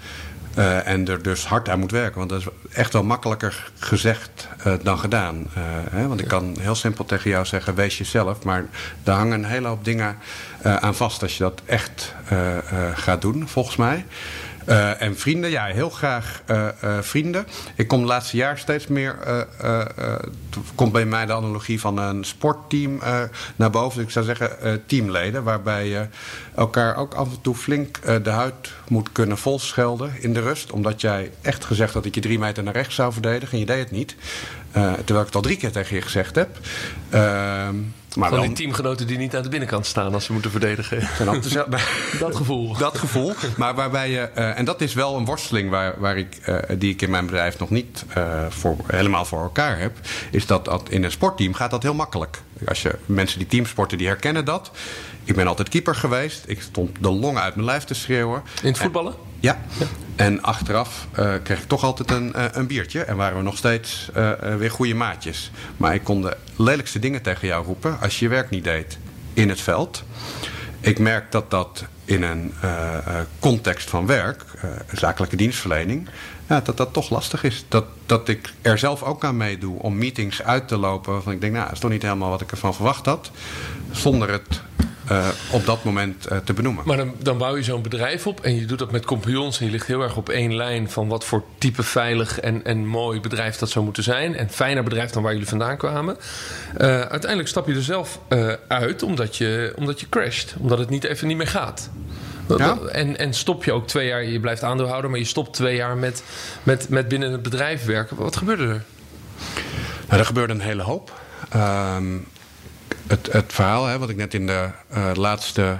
Uh, 0.57 0.87
en 0.87 1.07
er 1.07 1.21
dus 1.21 1.45
hard 1.45 1.69
aan 1.69 1.79
moet 1.79 1.91
werken. 1.91 2.17
Want 2.17 2.29
dat 2.29 2.39
is 2.39 2.47
echt 2.71 2.93
wel 2.93 3.03
makkelijker 3.03 3.71
gezegd 3.79 4.47
uh, 4.67 4.73
dan 4.83 4.99
gedaan. 4.99 5.35
Uh, 5.35 5.63
hè? 5.91 6.07
Want 6.07 6.19
ik 6.19 6.27
kan 6.27 6.55
heel 6.59 6.75
simpel 6.75 7.05
tegen 7.05 7.29
jou 7.29 7.45
zeggen: 7.45 7.75
wees 7.75 7.97
jezelf. 7.97 8.43
Maar 8.43 8.65
daar 9.03 9.17
hangen 9.17 9.43
een 9.43 9.49
hele 9.49 9.67
hoop 9.67 9.85
dingen 9.85 10.17
aan 10.63 10.95
vast 10.95 11.21
als 11.21 11.37
je 11.37 11.43
dat 11.43 11.61
echt 11.65 12.13
gaat 12.93 13.21
doen, 13.21 13.47
volgens 13.47 13.75
mij. 13.75 14.05
Uh, 14.69 15.01
en 15.01 15.17
vrienden, 15.17 15.49
ja, 15.49 15.65
heel 15.65 15.89
graag 15.89 16.41
uh, 16.51 16.67
uh, 16.83 16.97
vrienden. 17.01 17.47
Ik 17.75 17.87
kom 17.87 17.99
het 17.99 18.07
laatste 18.07 18.37
jaar 18.37 18.57
steeds 18.57 18.87
meer. 18.87 19.17
komt 20.75 20.91
bij 20.91 21.05
mij 21.05 21.25
de 21.25 21.33
analogie 21.33 21.79
van 21.79 21.97
een 21.97 22.23
sportteam 22.23 22.99
naar 23.55 23.69
boven. 23.69 23.97
Dus 23.97 24.05
ik 24.05 24.11
zou 24.11 24.25
zeggen 24.25 24.81
teamleden, 24.85 25.43
waarbij 25.43 25.87
je 25.87 26.07
elkaar 26.55 26.95
ook 26.95 27.13
af 27.13 27.29
en 27.29 27.41
toe 27.41 27.55
flink 27.55 28.23
de 28.23 28.29
huid 28.29 28.71
moet 28.87 29.11
kunnen 29.11 29.37
volschelden 29.37 30.11
in 30.19 30.33
de 30.33 30.41
rust. 30.41 30.71
Omdat 30.71 31.01
jij 31.01 31.31
echt 31.41 31.65
gezegd 31.65 31.93
had 31.93 32.03
dat 32.03 32.05
ik 32.05 32.15
je 32.15 32.21
drie 32.21 32.39
meter 32.39 32.63
naar 32.63 32.73
rechts 32.73 32.95
zou 32.95 33.13
verdedigen 33.13 33.53
en 33.53 33.59
je 33.59 33.65
deed 33.65 33.79
het 33.79 33.91
niet. 33.91 34.15
Terwijl 34.81 35.19
ik 35.19 35.25
het 35.25 35.35
al 35.35 35.41
drie 35.41 35.57
keer 35.57 35.71
tegen 35.71 35.95
je 35.95 36.01
gezegd 36.01 36.35
heb. 36.35 36.59
Ehm, 37.09 37.75
maar 38.15 38.29
Van 38.29 38.41
die 38.41 38.53
teamgenoten 38.53 39.07
die 39.07 39.17
niet 39.17 39.35
aan 39.35 39.43
de 39.43 39.49
binnenkant 39.49 39.85
staan 39.85 40.13
als 40.13 40.25
ze 40.25 40.33
moeten 40.33 40.51
verdedigen. 40.51 40.99
dat 42.19 42.35
gevoel. 42.35 42.77
Dat 42.77 42.97
gevoel. 42.97 43.33
Maar 43.57 43.75
waarbij 43.75 44.09
je, 44.09 44.29
uh, 44.37 44.57
en 44.57 44.65
dat 44.65 44.81
is 44.81 44.93
wel 44.93 45.15
een 45.15 45.25
worsteling 45.25 45.69
waar, 45.69 45.99
waar 45.99 46.17
ik, 46.17 46.39
uh, 46.49 46.57
die 46.77 46.93
ik 46.93 47.01
in 47.01 47.09
mijn 47.09 47.25
bedrijf 47.25 47.59
nog 47.59 47.69
niet 47.69 48.05
uh, 48.17 48.45
voor, 48.49 48.77
helemaal 48.87 49.25
voor 49.25 49.41
elkaar 49.41 49.79
heb. 49.79 49.97
Is 50.31 50.45
dat, 50.45 50.65
dat 50.65 50.89
in 50.89 51.03
een 51.03 51.11
sportteam 51.11 51.53
gaat 51.53 51.71
dat 51.71 51.83
heel 51.83 51.93
makkelijk. 51.93 52.41
Als 52.67 52.81
je, 52.81 52.95
mensen 53.05 53.39
die 53.39 53.47
teamsporten, 53.47 53.97
die 53.97 54.07
herkennen 54.07 54.45
dat. 54.45 54.71
Ik 55.23 55.35
ben 55.35 55.47
altijd 55.47 55.69
keeper 55.69 55.95
geweest. 55.95 56.43
Ik 56.47 56.61
stond 56.61 56.97
de 56.99 57.11
longen 57.11 57.41
uit 57.41 57.55
mijn 57.55 57.67
lijf 57.67 57.83
te 57.83 57.93
schreeuwen. 57.93 58.41
In 58.61 58.67
het 58.67 58.77
voetballen? 58.77 59.13
Ja. 59.45 59.57
En 60.15 60.41
achteraf 60.41 61.07
uh, 61.19 61.33
kreeg 61.43 61.61
ik 61.61 61.67
toch 61.67 61.83
altijd 61.83 62.11
een, 62.11 62.33
uh, 62.35 62.45
een 62.51 62.67
biertje. 62.67 63.03
En 63.03 63.15
waren 63.15 63.37
we 63.37 63.43
nog 63.43 63.57
steeds 63.57 64.09
uh, 64.17 64.31
weer 64.57 64.71
goede 64.71 64.93
maatjes. 64.93 65.51
Maar 65.77 65.93
ik 65.93 66.03
kon 66.03 66.21
de 66.21 66.37
lelijkste 66.55 66.99
dingen 66.99 67.21
tegen 67.21 67.47
jou 67.47 67.65
roepen 67.65 67.99
als 67.99 68.19
je 68.19 68.25
je 68.25 68.31
werk 68.31 68.49
niet 68.49 68.63
deed 68.63 68.97
in 69.33 69.49
het 69.49 69.61
veld. 69.61 70.03
Ik 70.79 70.99
merk 70.99 71.31
dat 71.31 71.51
dat 71.51 71.85
in 72.05 72.23
een 72.23 72.53
context 73.39 73.89
van 73.89 74.05
werk, 74.05 74.43
zakelijke 74.91 75.35
dienstverlening, 75.35 76.09
ja, 76.47 76.61
dat 76.61 76.77
dat 76.77 76.93
toch 76.93 77.09
lastig 77.09 77.43
is. 77.43 77.65
Dat, 77.67 77.85
dat 78.05 78.27
ik 78.27 78.53
er 78.61 78.77
zelf 78.77 79.03
ook 79.03 79.23
aan 79.23 79.37
meedoe 79.37 79.79
om 79.79 79.97
meetings 79.97 80.43
uit 80.43 80.67
te 80.67 80.77
lopen 80.77 81.13
waarvan 81.13 81.33
ik 81.33 81.41
denk, 81.41 81.53
nou, 81.53 81.65
dat 81.65 81.73
is 81.73 81.79
toch 81.79 81.91
niet 81.91 82.01
helemaal 82.01 82.29
wat 82.29 82.41
ik 82.41 82.51
ervan 82.51 82.73
verwacht 82.73 83.05
had. 83.05 83.31
Zonder 83.91 84.31
het 84.31 84.61
uh, 85.11 85.27
op 85.51 85.65
dat 85.65 85.83
moment 85.83 86.31
uh, 86.31 86.37
te 86.37 86.53
benoemen. 86.53 86.83
Maar 86.85 86.97
dan, 86.97 87.13
dan 87.17 87.37
bouw 87.37 87.55
je 87.55 87.63
zo'n 87.63 87.81
bedrijf 87.81 88.27
op 88.27 88.39
en 88.39 88.55
je 88.55 88.65
doet 88.65 88.79
dat 88.79 88.91
met 88.91 89.05
compagnons 89.05 89.59
en 89.59 89.65
je 89.65 89.71
ligt 89.71 89.87
heel 89.87 90.01
erg 90.01 90.17
op 90.17 90.29
één 90.29 90.55
lijn 90.55 90.89
van 90.89 91.07
wat 91.07 91.25
voor 91.25 91.43
type 91.57 91.83
veilig 91.83 92.39
en, 92.39 92.63
en 92.63 92.85
mooi 92.85 93.19
bedrijf 93.19 93.57
dat 93.57 93.69
zou 93.69 93.85
moeten 93.85 94.03
zijn. 94.03 94.35
En 94.35 94.49
fijner 94.49 94.83
bedrijf 94.83 95.09
dan 95.09 95.23
waar 95.23 95.31
jullie 95.31 95.47
vandaan 95.47 95.77
kwamen. 95.77 96.17
Uh, 96.77 96.87
uiteindelijk 96.87 97.47
stap 97.47 97.67
je 97.67 97.73
er 97.73 97.83
zelf 97.83 98.19
uit 98.67 99.03
omdat 99.03 99.37
je, 99.37 99.73
omdat 99.75 99.99
je 99.99 100.09
crasht. 100.09 100.55
Omdat 100.59 100.79
het 100.79 100.89
niet 100.89 101.03
even 101.03 101.27
niet 101.27 101.37
meer 101.37 101.47
gaat. 101.47 101.89
Ja? 102.57 102.77
En, 102.77 103.17
en 103.17 103.33
stop 103.33 103.63
je 103.63 103.71
ook 103.71 103.87
twee 103.87 104.07
jaar, 104.07 104.23
je 104.23 104.39
blijft 104.39 104.63
aandeelhouder, 104.63 105.09
maar 105.09 105.19
je 105.19 105.25
stopt 105.25 105.53
twee 105.53 105.75
jaar 105.75 105.97
met, 105.97 106.23
met, 106.63 106.89
met 106.89 107.07
binnen 107.07 107.31
het 107.31 107.41
bedrijf 107.41 107.85
werken. 107.85 108.17
Wat 108.17 108.35
gebeurde 108.35 108.63
er? 108.63 108.83
Nou, 110.07 110.19
er 110.19 110.25
gebeurde 110.25 110.53
een 110.53 110.61
hele 110.61 110.81
hoop. 110.81 111.11
Um, 111.55 112.27
het, 113.07 113.31
het 113.31 113.53
verhaal 113.53 113.85
hè, 113.85 113.99
wat 113.99 114.09
ik 114.09 114.15
net 114.15 114.33
in 114.33 114.47
de 114.47 114.69
uh, 114.95 115.11
laatste 115.13 115.79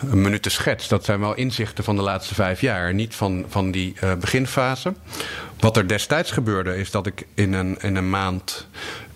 minuten 0.00 0.50
schets, 0.50 0.88
dat 0.88 1.04
zijn 1.04 1.20
wel 1.20 1.34
inzichten 1.34 1.84
van 1.84 1.96
de 1.96 2.02
laatste 2.02 2.34
vijf 2.34 2.60
jaar, 2.60 2.94
niet 2.94 3.14
van, 3.14 3.44
van 3.48 3.70
die 3.70 3.96
uh, 4.04 4.14
beginfase. 4.14 4.94
Wat 5.58 5.76
er 5.76 5.88
destijds 5.88 6.30
gebeurde, 6.30 6.76
is 6.76 6.90
dat 6.90 7.06
ik 7.06 7.26
in 7.34 7.52
een, 7.52 7.78
in 7.80 7.96
een 7.96 8.10
maand 8.10 8.66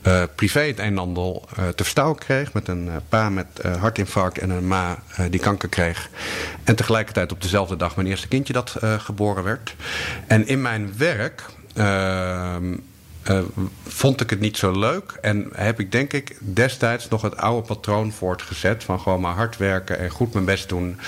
uh, 0.07 0.23
privé 0.35 0.61
het 0.61 0.79
een 0.79 0.85
en 0.85 0.99
ander 0.99 1.41
te 1.55 1.83
verstaan 1.83 2.15
kreeg. 2.15 2.53
Met 2.53 2.69
een 2.69 2.91
pa 3.09 3.31
met 3.31 3.47
hartinfarct 3.79 4.39
en 4.39 4.51
een 4.51 4.67
ma 4.67 5.03
die 5.31 5.41
kanker 5.41 5.69
kreeg. 5.69 6.09
En 6.65 6.77
tegelijkertijd 6.77 7.33
op 7.33 7.43
dezelfde 7.43 7.77
dag 7.77 7.97
mijn 7.97 8.09
eerste 8.09 8.29
kindje 8.29 8.53
dat 8.53 8.77
geboren 8.99 9.45
werd. 9.45 9.75
En 10.27 10.47
in 10.47 10.63
mijn 10.63 10.95
werk 10.97 11.43
ehm, 13.27 13.39
eh, 13.39 13.63
vond 13.87 14.21
ik 14.21 14.31
het 14.31 14.41
niet 14.41 14.57
zo 14.57 14.79
leuk. 14.79 15.19
En 15.21 15.49
heb 15.55 15.81
ik 15.81 15.93
denk 15.93 16.13
ik 16.13 16.37
destijds 16.41 17.09
nog 17.09 17.23
het 17.23 17.37
oude 17.37 17.67
patroon 17.67 18.13
voortgezet. 18.13 18.85
Van 18.85 19.01
gewoon 19.01 19.21
maar 19.21 19.35
hard 19.35 19.57
werken 19.57 19.99
en 19.99 20.11
goed 20.11 20.33
mijn 20.33 20.45
best 20.45 20.69
doen. 20.69 20.99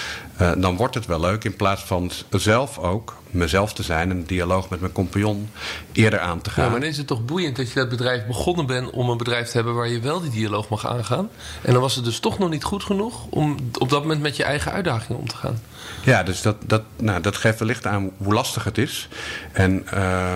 Uh, 0.41 0.53
dan 0.57 0.77
wordt 0.77 0.95
het 0.95 1.07
wel 1.07 1.21
leuk. 1.21 1.45
In 1.45 1.57
plaats 1.57 1.83
van 1.83 2.11
zelf 2.31 2.79
ook 2.79 3.17
mezelf 3.31 3.73
te 3.73 3.83
zijn. 3.83 4.11
En 4.11 4.17
een 4.17 4.27
dialoog 4.27 4.69
met 4.69 4.81
mijn 4.81 4.93
compagnon 4.93 5.51
eerder 5.93 6.21
aan 6.21 6.41
te 6.41 6.51
gaan. 6.51 6.65
Ja, 6.65 6.71
maar 6.71 6.81
dan 6.81 6.89
is 6.89 6.97
het 6.97 7.07
toch 7.07 7.25
boeiend 7.25 7.57
dat 7.57 7.69
je 7.69 7.75
dat 7.75 7.89
bedrijf 7.89 8.27
begonnen 8.27 8.67
bent 8.67 8.91
om 8.91 9.11
een 9.11 9.19
bedrijf 9.19 9.49
te 9.49 9.57
hebben 9.57 9.75
waar 9.75 9.89
je 9.89 10.01
wel 10.01 10.21
die 10.21 10.31
dialoog 10.31 10.69
mag 10.69 10.87
aangaan. 10.87 11.29
En 11.63 11.73
dan 11.73 11.83
was 11.83 11.95
het 11.95 12.05
dus 12.05 12.21
toch 12.21 12.39
nog 12.39 12.51
niet 12.51 12.65
goed 12.65 12.85
genoeg 12.85 13.27
om 13.31 13.57
op 13.79 13.89
dat 13.89 14.03
moment 14.03 14.21
met 14.21 14.37
je 14.37 14.45
eigen 14.45 14.73
uitdagingen 14.73 15.21
om 15.21 15.29
te 15.29 15.37
gaan. 15.37 15.61
Ja, 16.05 16.23
dus 16.23 16.43
dat, 16.43 16.57
dat, 16.67 16.83
nou, 16.97 17.21
dat 17.21 17.37
geeft 17.37 17.59
wellicht 17.59 17.87
aan 17.87 18.11
hoe 18.17 18.35
lastig 18.35 18.65
het 18.65 18.79
is. 18.79 19.09
En 19.53 19.87
uh, 19.95 20.35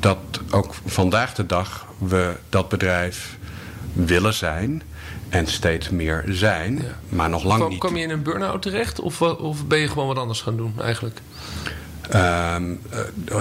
dat 0.00 0.18
ook 0.50 0.74
vandaag 0.86 1.34
de 1.34 1.46
dag 1.46 1.86
we 1.98 2.36
dat 2.48 2.68
bedrijf 2.68 3.36
willen 3.92 4.34
zijn 4.34 4.82
en 5.28 5.46
steeds 5.46 5.88
meer 5.88 6.24
zijn, 6.26 6.82
maar 7.08 7.28
nog 7.28 7.44
lang 7.44 7.68
niet. 7.68 7.78
Kom 7.78 7.96
je 7.96 8.02
in 8.02 8.10
een 8.10 8.22
burn-out 8.22 8.62
terecht 8.62 9.00
of, 9.00 9.22
of 9.22 9.66
ben 9.66 9.78
je 9.78 9.88
gewoon 9.88 10.06
wat 10.06 10.18
anders 10.18 10.40
gaan 10.40 10.56
doen 10.56 10.74
eigenlijk? 10.80 11.20
Um, 12.14 12.80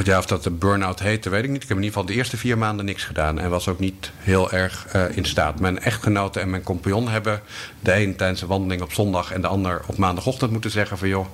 ja, 0.04 0.18
of 0.18 0.26
dat 0.26 0.44
de 0.44 0.52
burn-out 0.52 1.00
heette, 1.00 1.30
weet 1.30 1.44
ik 1.44 1.50
niet. 1.50 1.64
Ik 1.64 1.68
heb 1.68 1.78
in 1.78 1.84
ieder 1.84 1.98
geval 1.98 2.14
de 2.14 2.18
eerste 2.18 2.38
vier 2.38 2.58
maanden 2.58 2.86
niks 2.86 3.04
gedaan. 3.04 3.40
En 3.40 3.50
was 3.50 3.68
ook 3.68 3.80
niet 3.80 4.12
heel 4.18 4.52
erg 4.52 4.88
uh, 4.96 5.18
in 5.18 5.26
staat. 5.26 5.60
Mijn 5.60 5.80
echtgenote 5.80 6.40
en 6.40 6.50
mijn 6.50 6.64
compagnon 6.64 7.10
hebben 7.10 7.42
de 7.80 7.96
een 7.96 8.16
tijdens 8.16 8.42
een 8.42 8.48
wandeling 8.48 8.82
op 8.82 8.94
zondag... 8.94 9.32
en 9.32 9.42
de 9.42 9.48
ander 9.48 9.82
op 9.86 9.98
maandagochtend 9.98 10.52
moeten 10.52 10.72
zeggen 10.72 10.98
van... 10.98 11.08
joh, 11.08 11.26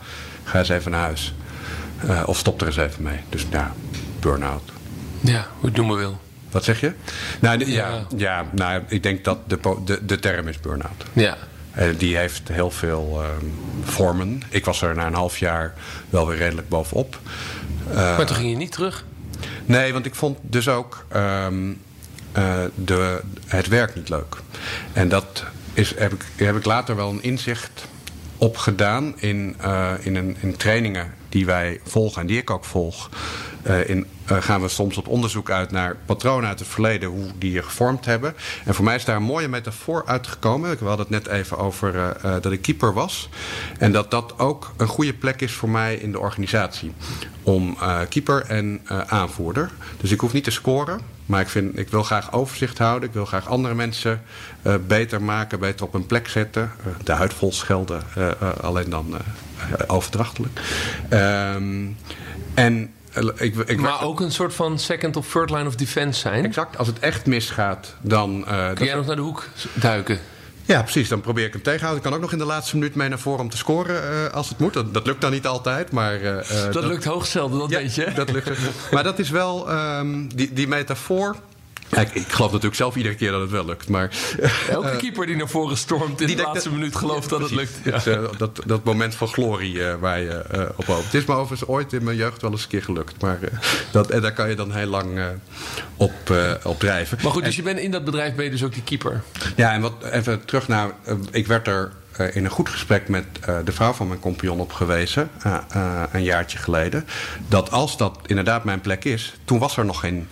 ga 0.43 0.59
eens 0.59 0.69
even 0.69 0.91
naar 0.91 1.01
huis. 1.01 1.33
Uh, 2.05 2.23
of 2.25 2.37
stop 2.37 2.61
er 2.61 2.67
eens 2.67 2.77
even 2.77 3.03
mee. 3.03 3.19
Dus 3.29 3.45
ja, 3.51 3.73
burn-out. 4.19 4.71
Ja, 5.23 5.47
hoe 5.59 5.69
het 5.69 5.77
noemen 5.77 5.97
wil. 5.97 6.19
Wat 6.51 6.63
zeg 6.63 6.79
je? 6.79 6.93
Nou, 7.39 7.65
ja. 7.65 8.05
ja, 8.17 8.45
nou, 8.51 8.81
ik 8.87 9.03
denk 9.03 9.23
dat 9.23 9.49
de, 9.49 9.59
de, 9.85 10.05
de 10.05 10.19
term 10.19 10.47
is 10.47 10.59
burn-out. 10.59 11.03
Ja. 11.13 11.37
Uh, 11.79 11.85
die 11.97 12.17
heeft 12.17 12.47
heel 12.47 12.71
veel 12.71 13.21
uh, 13.21 13.27
vormen. 13.83 14.41
Ik 14.49 14.65
was 14.65 14.81
er 14.81 14.95
na 14.95 15.07
een 15.07 15.13
half 15.13 15.37
jaar 15.37 15.73
wel 16.09 16.27
weer 16.27 16.37
redelijk 16.37 16.69
bovenop. 16.69 17.19
Uh, 17.89 17.95
maar 17.95 18.25
toen 18.25 18.35
ging 18.35 18.49
je 18.49 18.55
niet 18.55 18.71
terug? 18.71 19.05
Nee, 19.65 19.93
want 19.93 20.05
ik 20.05 20.15
vond 20.15 20.37
dus 20.41 20.67
ook 20.67 21.05
um, 21.15 21.81
de, 22.75 23.21
het 23.47 23.67
werk 23.67 23.95
niet 23.95 24.09
leuk. 24.09 24.35
En 24.93 25.09
dat 25.09 25.43
is, 25.73 25.97
heb, 25.97 26.13
ik, 26.13 26.25
heb 26.35 26.55
ik 26.55 26.65
later 26.65 26.95
wel 26.95 27.09
een 27.09 27.23
inzicht 27.23 27.87
op 28.37 28.57
gedaan 28.57 29.13
in, 29.19 29.55
in, 29.99 30.15
een, 30.15 30.37
in 30.39 30.57
trainingen 30.57 31.13
die 31.33 31.45
wij 31.45 31.79
volgen 31.83 32.21
en 32.21 32.27
die 32.27 32.37
ik 32.37 32.49
ook 32.49 32.65
volg. 32.65 33.09
Uh, 33.67 33.89
in, 33.89 34.05
uh, 34.31 34.41
gaan 34.41 34.61
we 34.61 34.67
soms 34.67 34.97
op 34.97 35.07
onderzoek 35.07 35.49
uit 35.49 35.71
naar 35.71 35.95
patronen 36.05 36.49
uit 36.49 36.59
het 36.59 36.67
verleden, 36.67 37.09
hoe 37.09 37.25
die 37.37 37.51
je 37.51 37.63
gevormd 37.63 38.05
hebben. 38.05 38.35
En 38.65 38.73
voor 38.73 38.85
mij 38.85 38.95
is 38.95 39.05
daar 39.05 39.15
een 39.15 39.23
mooie 39.23 39.47
metafoor 39.47 40.03
uitgekomen. 40.05 40.77
We 40.79 40.85
hadden 40.85 41.05
het 41.09 41.25
net 41.25 41.27
even 41.27 41.57
over 41.57 41.95
uh, 41.95 42.31
dat 42.41 42.51
ik 42.51 42.61
keeper 42.61 42.93
was. 42.93 43.29
En 43.77 43.91
dat 43.91 44.11
dat 44.11 44.39
ook 44.39 44.73
een 44.77 44.87
goede 44.87 45.13
plek 45.13 45.41
is 45.41 45.51
voor 45.51 45.69
mij 45.69 45.95
in 45.95 46.11
de 46.11 46.19
organisatie. 46.19 46.93
Om 47.43 47.77
keeper 48.09 48.45
en 48.45 48.81
aanvoerder. 49.07 49.71
Dus 50.01 50.11
ik 50.11 50.19
hoef 50.19 50.33
niet 50.33 50.43
te 50.43 50.51
scoren. 50.51 50.99
Maar 51.25 51.41
ik, 51.41 51.49
vind, 51.49 51.77
ik 51.79 51.89
wil 51.89 52.03
graag 52.03 52.33
overzicht 52.33 52.77
houden. 52.77 53.09
Ik 53.09 53.13
wil 53.13 53.25
graag 53.25 53.47
andere 53.47 53.73
mensen 53.73 54.21
beter 54.87 55.21
maken, 55.21 55.59
beter 55.59 55.85
op 55.85 55.93
een 55.93 56.05
plek 56.05 56.27
zetten. 56.27 56.71
de 57.03 57.11
huid 57.11 57.33
vol 57.33 57.51
schelden, 57.51 58.03
alleen 58.61 58.89
dan 58.89 59.15
overdrachtelijk. 59.87 60.59
Um, 61.09 61.97
en 62.53 62.93
ik, 63.37 63.55
ik 63.55 63.79
maar 63.79 64.03
ook 64.03 64.19
een 64.19 64.31
soort 64.31 64.53
van 64.53 64.79
second 64.79 65.15
of 65.15 65.31
third 65.31 65.49
line 65.49 65.67
of 65.67 65.75
defense 65.75 66.19
zijn. 66.19 66.45
Exact. 66.45 66.77
Als 66.77 66.87
het 66.87 66.99
echt 66.99 67.25
misgaat, 67.25 67.95
dan... 68.01 68.45
Uh, 68.47 68.73
Kun 68.73 68.85
jij 68.85 68.95
nog 68.95 69.05
naar 69.05 69.15
de 69.15 69.21
hoek 69.21 69.47
duiken? 69.73 70.19
Ja, 70.65 70.81
precies. 70.81 71.09
Dan 71.09 71.21
probeer 71.21 71.45
ik 71.45 71.53
hem 71.53 71.61
tegenhouden. 71.61 72.03
Ik 72.03 72.09
kan 72.09 72.13
ook 72.13 72.21
nog 72.23 72.31
in 72.31 72.37
de 72.37 72.45
laatste 72.45 72.75
minuut 72.75 72.95
mee 72.95 73.09
naar 73.09 73.19
voren 73.19 73.39
om 73.39 73.49
te 73.49 73.57
scoren 73.57 74.03
uh, 74.13 74.33
als 74.33 74.49
het 74.49 74.57
moet. 74.57 74.73
Dat, 74.73 74.93
dat, 74.93 75.05
lukt 75.05 75.21
dan 75.21 75.31
niet 75.31 75.47
altijd, 75.47 75.91
maar... 75.91 76.21
Uh, 76.21 76.35
dat, 76.35 76.73
dat, 76.73 76.83
lukt 76.83 77.03
hoogst 77.03 77.31
zelden, 77.31 77.59
dat 77.59 77.69
ja, 77.69 77.77
weet 77.77 77.95
je. 77.95 78.11
Dat 78.15 78.31
lukt. 78.31 78.49
maar 78.91 79.03
dat 79.03 79.19
is 79.19 79.29
wel... 79.29 79.71
Um, 79.71 80.35
die, 80.35 80.53
die 80.53 80.67
metafoor 80.67 81.35
ik, 82.01 82.13
ik, 82.13 82.27
geloof 82.27 82.49
natuurlijk 82.49 82.75
zelf 82.75 82.95
iedere 82.95 83.15
keer 83.15 83.31
dat 83.31 83.41
het 83.41 83.49
wel 83.49 83.65
lukt. 83.65 83.89
Maar, 83.89 84.09
Elke 84.69 84.91
uh, 84.91 84.97
keeper 84.97 85.25
die 85.25 85.35
naar 85.35 85.49
voren 85.49 85.77
stormt 85.77 86.21
in 86.21 86.27
de 86.27 86.41
laatste 86.41 86.71
minuut 86.71 86.95
gelooft 86.95 87.29
dat 87.29 87.41
het 87.41 87.51
lukt. 87.51 87.71
Ja. 87.83 87.91
Dus, 87.91 88.07
uh, 88.07 88.19
dat, 88.37 88.61
dat 88.65 88.83
moment 88.83 89.15
van 89.15 89.27
glorie 89.27 89.73
uh, 89.73 89.95
waar 89.99 90.19
je 90.19 90.69
op 90.75 90.85
hoopt. 90.85 91.03
Het 91.03 91.13
is 91.13 91.25
me 91.25 91.33
overigens 91.33 91.69
ooit 91.69 91.93
in 91.93 92.03
mijn 92.03 92.17
jeugd 92.17 92.41
wel 92.41 92.51
eens 92.51 92.63
een 92.63 92.69
keer 92.69 92.83
gelukt. 92.83 93.21
Maar 93.21 93.39
dat, 93.91 94.09
en 94.09 94.21
daar 94.21 94.33
kan 94.33 94.49
je 94.49 94.55
dan 94.55 94.71
heel 94.71 94.87
lang 94.87 95.19
op, 95.97 96.33
op 96.63 96.79
drijven. 96.79 97.17
Maar 97.21 97.31
goed, 97.31 97.43
dus 97.43 97.55
je 97.55 97.61
bent 97.61 97.79
in 97.79 97.91
dat 97.91 98.05
bedrijf 98.05 98.35
ben 98.35 98.45
je 98.45 98.51
dus 98.51 98.63
ook 98.63 98.73
die 98.73 98.83
keeper. 98.83 99.23
Ja, 99.55 99.73
en 99.73 99.81
wat, 99.81 99.93
even 100.11 100.45
terug 100.45 100.67
naar... 100.67 100.91
ik 101.31 101.47
werd 101.47 101.67
er 101.67 101.91
in 102.33 102.45
een 102.45 102.51
goed 102.51 102.69
gesprek 102.69 103.07
met 103.07 103.25
de 103.65 103.71
vrouw 103.71 103.93
van 103.93 104.07
mijn 104.07 104.19
compagnon 104.19 104.59
op 104.59 104.73
gewezen. 104.73 105.29
een 106.11 106.23
jaartje 106.23 106.57
geleden. 106.57 107.07
Dat 107.47 107.71
als 107.71 107.97
dat 107.97 108.19
inderdaad 108.25 108.63
mijn 108.63 108.81
plek 108.81 109.03
is... 109.03 109.33
Toen 109.45 109.59
was 109.59 109.77
er 109.77 109.85
nog 109.85 109.99
geen 109.99 110.27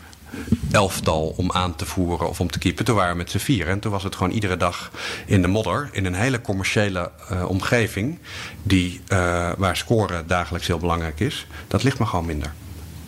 elftal 0.72 1.34
om 1.38 1.52
aan 1.52 1.76
te 1.76 1.86
voeren 1.86 2.30
of 2.30 2.40
om 2.40 2.52
te 2.52 2.60
keepen. 2.60 2.86
Toen 2.86 2.96
waren 2.96 3.12
we 3.12 3.18
met 3.18 3.32
z'n 3.32 3.38
vier. 3.38 3.68
En 3.68 3.80
toen 3.80 3.92
was 3.92 4.04
het 4.04 4.16
gewoon 4.16 4.32
iedere 4.32 4.58
dag 4.58 4.92
in 5.26 5.42
de 5.42 5.48
modder. 5.48 5.90
In 5.92 6.06
een 6.06 6.14
hele 6.14 6.42
commerciële 6.42 7.12
uh, 7.32 7.50
omgeving. 7.50 8.20
Die, 8.64 9.02
uh, 9.08 9.52
waar 9.58 9.78
scoren 9.78 10.28
dagelijks 10.28 10.68
heel 10.68 10.80
belangrijk 10.80 11.20
is. 11.20 11.48
Dat 11.68 11.84
ligt 11.84 12.00
me 12.00 12.06
gewoon 12.06 12.26
minder. 12.26 12.54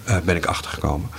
Uh, 0.08 0.20
ben 0.20 0.36
ik 0.36 0.46
achtergekomen. 0.46 1.10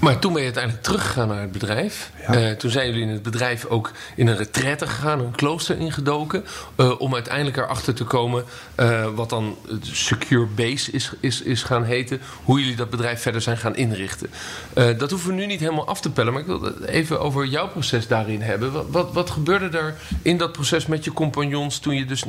Maar 0.00 0.18
toen 0.18 0.32
ben 0.32 0.40
je 0.40 0.46
uiteindelijk 0.46 0.84
teruggegaan 0.84 1.28
naar 1.28 1.40
het 1.40 1.52
bedrijf. 1.52 2.10
Ja. 2.26 2.50
Uh, 2.50 2.56
toen 2.56 2.70
zijn 2.70 2.86
jullie 2.86 3.02
in 3.02 3.08
het 3.08 3.22
bedrijf 3.22 3.64
ook 3.64 3.90
in 4.16 4.26
een 4.26 4.36
retraite 4.36 4.86
gegaan, 4.86 5.20
een 5.20 5.30
klooster 5.30 5.78
ingedoken. 5.78 6.44
Uh, 6.76 7.00
om 7.00 7.14
uiteindelijk 7.14 7.56
erachter 7.56 7.94
te 7.94 8.04
komen 8.04 8.44
uh, 8.76 9.06
wat 9.14 9.30
dan 9.30 9.56
Secure 9.82 10.46
Base 10.46 10.90
is, 10.90 11.12
is, 11.20 11.42
is 11.42 11.62
gaan 11.62 11.84
heten. 11.84 12.20
Hoe 12.44 12.60
jullie 12.60 12.76
dat 12.76 12.90
bedrijf 12.90 13.20
verder 13.22 13.40
zijn 13.40 13.56
gaan 13.56 13.76
inrichten. 13.76 14.30
dat 14.74 15.10
hoeven 15.10 15.28
we 15.28 15.34
nu 15.34 15.46
niet 15.46 15.60
helemaal 15.60 15.86
af 15.86 16.00
te 16.00 16.10
pellen. 16.10 16.32
Maar 16.32 16.42
ik 16.42 16.48
wil 16.48 16.62
het 16.62 16.84
even 16.84 17.20
over 17.20 17.46
jouw 17.46 17.68
proces 17.68 18.06
daarin 18.06 18.42
hebben. 18.42 18.72
Wat, 18.72 18.86
wat, 18.88 19.12
wat 19.12 19.30
gebeurde 19.30 19.78
er 19.78 19.94
in 20.22 20.36
dat 20.36 20.52
proces 20.52 20.86
met 20.86 21.04
je 21.04 21.12
compagnons 21.12 21.78
toen 21.78 21.94
je 21.94 22.04
dus 22.04 22.24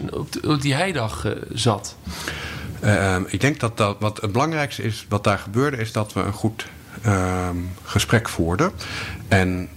op 0.46 0.62
die 0.62 0.74
heidag 0.74 1.26
zat? 1.54 1.96
Ehm, 2.82 3.24
ik 3.28 3.42
denk 3.42 3.60
dat, 3.60 3.78
dat 3.78 3.96
wat 4.00 4.22
het 4.22 4.32
belangrijkste 4.32 4.84
is 4.84 5.06
wat 5.10 5.24
daar 5.24 5.40
gebeurde, 5.40 5.78
is 5.78 5.92
dat 5.92 6.14
we 6.14 6.20
een 6.20 6.34
goed 6.34 6.68
uh, 7.06 7.50
gesprek 7.84 8.30
voerden. 8.30 8.72
En 9.28 9.70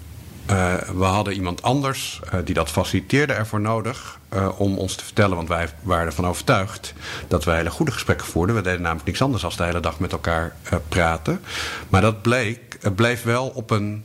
uh, 0.51 0.75
we 0.75 1.05
hadden 1.05 1.35
iemand 1.35 1.63
anders 1.63 2.21
uh, 2.25 2.41
die 2.45 2.55
dat 2.55 2.71
faciliteerde 2.71 3.33
ervoor 3.33 3.61
nodig 3.61 4.19
uh, 4.35 4.61
om 4.61 4.79
ons 4.79 4.95
te 4.95 5.05
vertellen, 5.05 5.37
want 5.37 5.49
wij 5.49 5.69
waren 5.83 6.07
ervan 6.07 6.27
overtuigd 6.27 6.95
dat 7.29 7.45
we 7.45 7.51
hele 7.51 7.71
goede 7.71 7.93
gesprekken 7.93 8.27
voerden. 8.27 8.57
We 8.57 8.63
deden 8.63 8.83
namelijk 8.83 9.07
niks 9.07 9.23
anders 9.23 9.43
dan 9.43 9.53
de 9.57 9.65
hele 9.65 9.81
dag 9.81 9.99
met 9.99 10.13
elkaar 10.13 10.55
praten. 10.89 11.41
Maar 11.89 12.01
dat 12.01 12.23
bleek, 12.23 12.79
bleef 12.95 13.23
wel 13.23 13.47
op 13.47 13.71
een, 13.71 14.05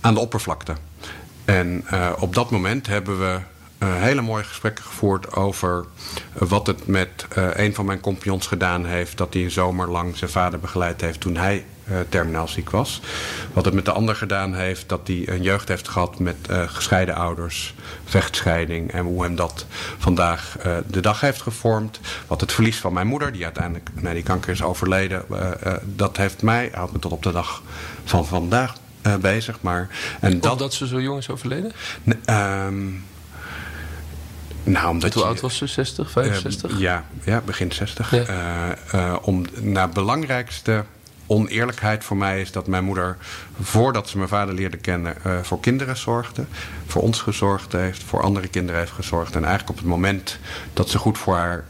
aan 0.00 0.14
de 0.14 0.20
oppervlakte. 0.20 0.74
En 1.44 1.84
op 2.18 2.34
dat 2.34 2.50
moment 2.50 2.86
hebben 2.86 3.18
we 3.18 3.38
hele 3.86 4.20
mooie 4.20 4.44
gesprekken 4.44 4.84
gevoerd 4.84 5.32
over 5.32 5.84
uh, 6.42 6.48
wat 6.48 6.66
het 6.66 6.86
met 6.86 7.26
uh, 7.38 7.48
een 7.52 7.74
van 7.74 7.84
mijn 7.86 8.00
compagnons 8.00 8.46
gedaan 8.46 8.84
heeft. 8.84 9.16
Dat 9.16 9.34
hij 9.34 9.42
een 9.42 9.50
zomer 9.50 9.90
lang 9.90 10.16
zijn 10.16 10.30
vader 10.30 10.60
begeleid 10.60 11.00
heeft 11.00 11.20
toen 11.20 11.36
hij 11.36 11.64
terminaal 12.08 12.48
ziek 12.48 12.70
was. 12.70 13.00
Wat 13.52 13.64
het 13.64 13.74
met 13.74 13.84
de 13.84 13.92
ander 13.92 14.16
gedaan 14.16 14.54
heeft, 14.54 14.88
dat 14.88 15.00
hij 15.06 15.28
een 15.28 15.42
jeugd 15.42 15.68
heeft 15.68 15.88
gehad 15.88 16.18
met 16.18 16.36
gescheiden 16.66 17.14
ouders, 17.14 17.74
vechtscheiding. 18.04 18.92
En 18.92 19.04
hoe 19.04 19.22
hem 19.22 19.36
dat 19.36 19.66
vandaag 19.98 20.56
de 20.86 21.00
dag 21.00 21.20
heeft 21.20 21.42
gevormd. 21.42 22.00
Wat 22.26 22.40
het 22.40 22.52
verlies 22.52 22.76
van 22.76 22.92
mijn 22.92 23.06
moeder, 23.06 23.32
die 23.32 23.44
uiteindelijk 23.44 23.90
naar 23.94 24.14
die 24.14 24.22
kanker 24.22 24.52
is 24.52 24.62
overleden. 24.62 25.24
dat 25.84 26.16
heeft 26.16 26.42
mij, 26.42 26.70
houdt 26.74 26.92
me 26.92 26.98
tot 26.98 27.12
op 27.12 27.22
de 27.22 27.32
dag 27.32 27.62
van 28.04 28.26
vandaag 28.26 28.74
bezig. 29.20 29.58
Maar, 29.60 29.88
en 30.20 30.40
dat, 30.40 30.52
Omdat 30.52 30.74
ze 30.74 30.86
zo 30.86 31.00
jong 31.00 31.18
is 31.18 31.30
overleden? 31.30 31.72
Nou, 34.64 34.88
omdat 34.88 35.14
Hoe 35.14 35.24
oud 35.24 35.40
was 35.40 35.56
ze? 35.56 35.66
60, 35.66 36.10
65? 36.10 36.70
Uh, 36.70 36.78
ja, 36.78 37.04
ja, 37.24 37.40
begin 37.44 37.72
60. 37.72 38.10
Ja. 38.10 38.28
Uh, 38.28 39.00
uh, 39.00 39.16
om, 39.22 39.44
naar 39.60 39.88
belangrijkste 39.88 40.84
oneerlijkheid 41.26 42.04
voor 42.04 42.16
mij 42.16 42.40
is 42.40 42.52
dat 42.52 42.66
mijn 42.66 42.84
moeder, 42.84 43.16
voordat 43.60 44.08
ze 44.08 44.16
mijn 44.16 44.28
vader 44.28 44.54
leerde 44.54 44.76
kennen, 44.76 45.14
uh, 45.26 45.38
voor 45.42 45.60
kinderen 45.60 45.96
zorgde. 45.96 46.44
Voor 46.86 47.02
ons 47.02 47.20
gezorgd 47.20 47.72
heeft, 47.72 48.02
voor 48.02 48.22
andere 48.22 48.48
kinderen 48.48 48.80
heeft 48.80 48.92
gezorgd. 48.92 49.34
En 49.34 49.44
eigenlijk 49.44 49.70
op 49.70 49.76
het 49.76 49.86
moment 49.86 50.38
dat 50.72 50.90
ze 50.90 50.98
goed 50.98 51.18
voor 51.18 51.34
haar 51.34 51.64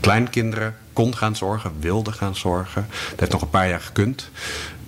kleinkinderen 0.00 0.76
kon 1.00 1.16
gaan 1.16 1.36
zorgen, 1.36 1.72
wilde 1.78 2.12
gaan 2.12 2.36
zorgen. 2.36 2.86
Dat 3.10 3.20
heeft 3.20 3.32
nog 3.32 3.42
een 3.42 3.50
paar 3.50 3.68
jaar 3.68 3.80
gekund. 3.80 4.30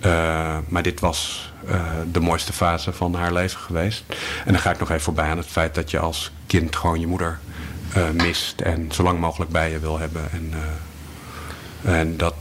Uh, 0.05 0.57
maar 0.67 0.83
dit 0.83 0.99
was 0.99 1.51
uh, 1.69 1.81
de 2.11 2.19
mooiste 2.19 2.53
fase 2.53 2.93
van 2.93 3.15
haar 3.15 3.33
leven 3.33 3.59
geweest. 3.59 4.03
En 4.45 4.51
dan 4.51 4.61
ga 4.61 4.71
ik 4.71 4.79
nog 4.79 4.89
even 4.89 5.01
voorbij 5.01 5.29
aan 5.29 5.37
het 5.37 5.47
feit 5.47 5.75
dat 5.75 5.91
je 5.91 5.99
als 5.99 6.31
kind 6.47 6.75
gewoon 6.75 6.99
je 6.99 7.07
moeder 7.07 7.39
uh, 7.97 8.09
mist 8.09 8.61
en 8.61 8.89
zo 8.91 9.03
lang 9.03 9.19
mogelijk 9.19 9.51
bij 9.51 9.71
je 9.71 9.79
wil 9.79 9.99
hebben. 9.99 10.31
En, 10.31 10.53
en 11.81 12.17
dat, 12.17 12.35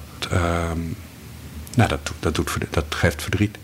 nou, 1.74 1.88
dat, 1.88 2.12
dat, 2.20 2.34
doet, 2.34 2.50
dat 2.70 2.84
geeft 2.88 3.22
verdriet. 3.22 3.58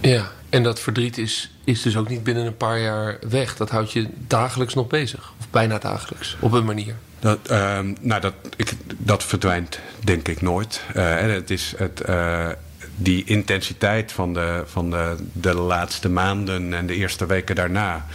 Ja, 0.00 0.30
en 0.48 0.62
dat 0.62 0.80
verdriet 0.80 1.18
is, 1.18 1.50
is 1.64 1.82
dus 1.82 1.96
ook 1.96 2.08
niet 2.08 2.22
binnen 2.22 2.46
een 2.46 2.56
paar 2.56 2.80
jaar 2.80 3.18
weg. 3.28 3.56
Dat 3.56 3.70
houdt 3.70 3.92
je 3.92 4.08
dagelijks 4.26 4.74
nog 4.74 4.86
bezig. 4.86 5.32
Of 5.38 5.50
bijna 5.50 5.78
dagelijks, 5.78 6.36
op 6.40 6.52
een 6.52 6.64
manier. 6.64 6.96
Dat, 7.24 7.48
ehm, 7.48 7.92
nou, 8.00 8.20
dat, 8.20 8.34
ik, 8.56 8.72
dat 8.98 9.24
verdwijnt 9.24 9.80
denk 10.00 10.28
ik 10.28 10.42
nooit. 10.42 10.82
Uh, 10.96 11.16
het 11.20 11.50
is 11.50 11.74
het, 11.76 12.02
uh, 12.08 12.48
die 12.96 13.24
intensiteit 13.24 14.12
van, 14.12 14.34
de, 14.34 14.62
van 14.66 14.90
de, 14.90 15.16
de 15.32 15.54
laatste 15.54 16.08
maanden 16.08 16.74
en 16.74 16.86
de 16.86 16.94
eerste 16.94 17.26
weken 17.26 17.54
daarna 17.54 18.06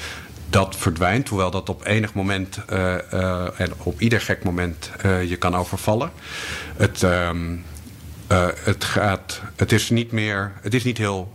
dat 0.50 0.76
verdwijnt. 0.76 1.30
Hoewel 1.30 1.52
dat 1.52 1.70
op 1.70 1.86
enig 1.86 2.14
moment 2.14 2.60
uh, 2.72 3.60
en 3.60 3.72
op 3.78 4.02
ieder 4.02 4.22
gek 4.22 4.44
moment 4.44 4.92
je 5.28 5.36
kan 5.40 5.56
overvallen. 5.56 6.12
Het, 6.76 7.06
het, 8.64 8.84
gaat, 8.84 9.42
het 9.56 9.72
is 9.72 9.90
niet 9.90 10.12
meer. 10.12 10.52
Het 10.62 10.74
is 10.74 10.84
niet 10.84 10.98
heel. 10.98 11.32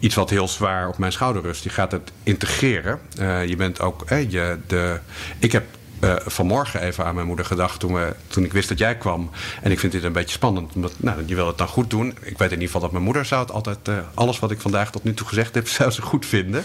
Iets 0.00 0.14
wat 0.14 0.30
heel 0.30 0.48
zwaar 0.48 0.88
op 0.88 0.98
mijn 0.98 1.12
schouder 1.12 1.42
rust. 1.42 1.64
Je 1.64 1.70
gaat 1.70 1.92
het 1.92 2.12
integreren. 2.22 2.98
je 3.46 3.54
bent 3.56 3.80
ook. 3.80 4.04
je, 4.08 4.58
de, 4.66 4.98
ik 5.38 5.52
heb 5.52 5.64
uh, 6.00 6.14
vanmorgen 6.26 6.80
even 6.80 7.04
aan 7.04 7.14
mijn 7.14 7.26
moeder 7.26 7.44
gedacht 7.44 7.80
toen, 7.80 7.94
we, 7.94 8.14
toen 8.26 8.44
ik 8.44 8.52
wist 8.52 8.68
dat 8.68 8.78
jij 8.78 8.96
kwam. 8.96 9.30
En 9.62 9.70
ik 9.70 9.78
vind 9.78 9.92
dit 9.92 10.04
een 10.04 10.12
beetje 10.12 10.34
spannend. 10.34 10.74
Omdat, 10.74 10.92
nou, 10.96 11.22
je 11.26 11.34
wil 11.34 11.46
het 11.46 11.58
dan 11.58 11.68
goed 11.68 11.90
doen. 11.90 12.08
Ik 12.08 12.38
weet 12.38 12.48
in 12.48 12.50
ieder 12.50 12.66
geval 12.66 12.80
dat 12.80 12.92
mijn 12.92 13.04
moeder 13.04 13.24
zou 13.24 13.42
het 13.42 13.52
altijd... 13.52 13.78
Uh, 13.88 13.98
alles 14.14 14.38
wat 14.38 14.50
ik 14.50 14.60
vandaag 14.60 14.90
tot 14.90 15.04
nu 15.04 15.14
toe 15.14 15.26
gezegd 15.26 15.54
heb, 15.54 15.68
zou 15.78 15.90
ze 15.90 16.02
goed 16.02 16.26
vinden. 16.26 16.64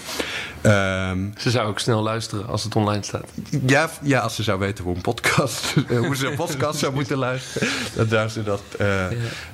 Um, 0.64 1.34
ze 1.38 1.50
zou 1.50 1.68
ook 1.68 1.80
snel 1.80 2.02
luisteren 2.02 2.48
als 2.48 2.64
het 2.64 2.76
online 2.76 3.04
staat. 3.04 3.30
Ja, 3.66 3.90
ja 4.02 4.20
als 4.20 4.36
ze 4.36 4.44
zou 4.44 4.60
weten 4.60 4.84
hoe, 4.84 4.96
een 4.96 5.02
podcast, 5.02 5.74
hoe 6.08 6.16
ze 6.16 6.28
een 6.28 6.36
podcast 6.36 6.80
zou 6.80 6.94
moeten 6.94 7.18
luisteren. 7.18 7.68
Dan 7.96 8.08
zou 8.08 8.30
ze 8.30 8.44
dat 8.44 8.62
uh, 8.82 9.06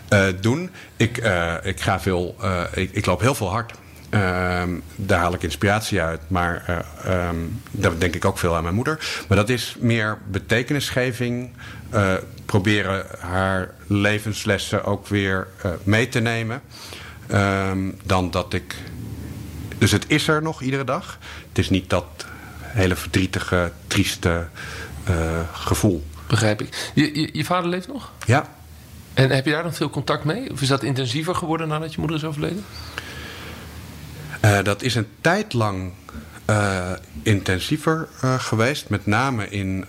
ja. 0.10 0.32
doen. 0.32 0.72
Ik, 0.96 1.18
ik, 1.64 1.82
ga 1.82 2.00
veel, 2.00 2.36
ik, 2.74 2.92
ik 2.92 3.06
loop 3.06 3.22
heel 3.22 3.36
veel 3.36 3.50
hard. 3.50 3.74
Uh, 4.10 4.64
daar 4.96 5.20
haal 5.20 5.34
ik 5.34 5.44
inspiratie 5.44 6.02
uit. 6.02 6.22
Maar 6.28 6.84
uh, 7.06 7.28
um, 7.30 7.62
daar 7.72 8.00
denk 8.00 8.16
ik 8.16 8.26
ook 8.26 8.38
veel 8.38 8.56
aan 8.56 8.64
mijn 8.64 8.76
moeder. 8.76 9.24
Maar 9.28 9.38
dat 9.38 9.50
is 9.50 9.76
meer 9.80 10.18
betekenisgeving. 10.28 11.52
Uh, 11.94 12.14
proberen 12.46 13.06
haar 13.20 13.74
levenslessen 13.88 14.84
ook 14.84 15.08
weer 15.08 15.48
mee 15.84 16.10
te 16.10 16.20
nemen. 16.20 16.62
Um, 17.32 17.98
dan 18.04 18.32
dat 18.32 18.54
ik. 18.54 18.76
Dus 19.78 19.92
het 19.92 20.06
is 20.08 20.28
er 20.28 20.42
nog 20.42 20.62
iedere 20.62 20.84
dag. 20.84 21.18
Het 21.48 21.58
is 21.58 21.70
niet 21.70 21.90
dat 21.90 22.06
hele 22.62 22.96
verdrietige, 22.96 23.72
trieste 23.88 24.48
gevoel. 25.52 26.06
Begrijp 26.28 26.62
ik. 26.62 26.92
Je, 26.94 27.20
je, 27.20 27.30
je 27.32 27.46
vader 27.46 27.70
leeft 27.70 27.88
nog? 27.88 28.12
Ja. 28.26 28.50
En 29.14 29.30
heb 29.30 29.46
je 29.46 29.52
daar 29.52 29.64
nog 29.64 29.76
veel 29.76 29.90
contact 29.90 30.24
mee? 30.24 30.52
Of 30.52 30.62
is 30.62 30.68
dat 30.68 30.84
intensiever 30.84 31.36
geworden 31.36 31.68
nadat 31.68 31.94
je 31.94 32.00
moeder 32.00 32.18
is 32.18 32.24
overleden? 32.24 32.66
Uh, 34.46 34.64
dat 34.64 34.82
is 34.82 34.96
een 34.96 35.08
tijd 35.22 35.54
lang 35.54 35.92
uh, 36.50 36.92
intensiever 37.22 38.08
uh, 38.24 38.40
geweest. 38.40 38.90
Met 38.90 39.06
name 39.06 39.50
in. 39.50 39.86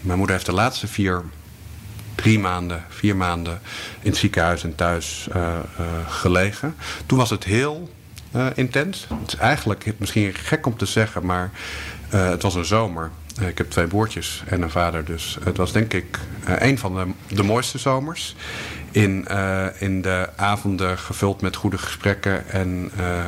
mijn 0.00 0.18
moeder 0.18 0.30
heeft 0.30 0.46
de 0.46 0.52
laatste 0.52 0.86
vier, 0.86 1.22
drie 2.14 2.38
maanden, 2.38 2.84
vier 2.88 3.16
maanden 3.16 3.60
in 4.00 4.10
het 4.10 4.18
ziekenhuis 4.18 4.64
en 4.64 4.74
thuis 4.74 5.28
gelegen. 6.06 6.74
Toen 7.06 7.18
was 7.18 7.30
het 7.30 7.44
heel 7.44 7.90
intens. 8.54 9.06
Het 9.08 9.32
is 9.32 9.36
eigenlijk 9.36 9.92
misschien 9.96 10.34
gek 10.34 10.66
om 10.66 10.76
te 10.76 10.86
zeggen, 10.86 11.26
maar 11.26 11.50
het 12.08 12.42
was 12.42 12.54
een 12.54 12.64
zomer. 12.64 13.10
Ik 13.40 13.58
heb 13.58 13.70
twee 13.70 13.86
broertjes 13.86 14.42
en 14.46 14.62
een 14.62 14.70
vader, 14.70 15.04
dus 15.04 15.38
het 15.44 15.56
was 15.56 15.72
denk 15.72 15.92
ik 15.92 16.18
een 16.44 16.78
van 16.78 16.94
de, 16.94 17.34
de 17.34 17.42
mooiste 17.42 17.78
zomers 17.78 18.36
in, 18.90 19.26
uh, 19.30 19.66
in 19.78 20.02
de 20.02 20.28
avonden 20.36 20.98
gevuld 20.98 21.40
met 21.40 21.56
goede 21.56 21.78
gesprekken 21.78 22.48
en 22.48 22.90
uh, 22.98 23.24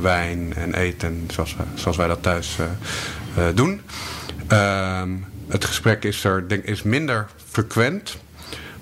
wijn 0.00 0.54
en 0.54 0.74
eten, 0.74 1.28
zoals, 1.30 1.56
zoals 1.74 1.96
wij 1.96 2.06
dat 2.06 2.22
thuis 2.22 2.58
doen. 3.54 3.80
Ehm, 4.46 5.10
het 5.48 5.64
gesprek 5.64 6.04
is, 6.04 6.24
er, 6.24 6.48
denk, 6.48 6.64
is 6.64 6.82
minder 6.82 7.26
frequent, 7.50 8.16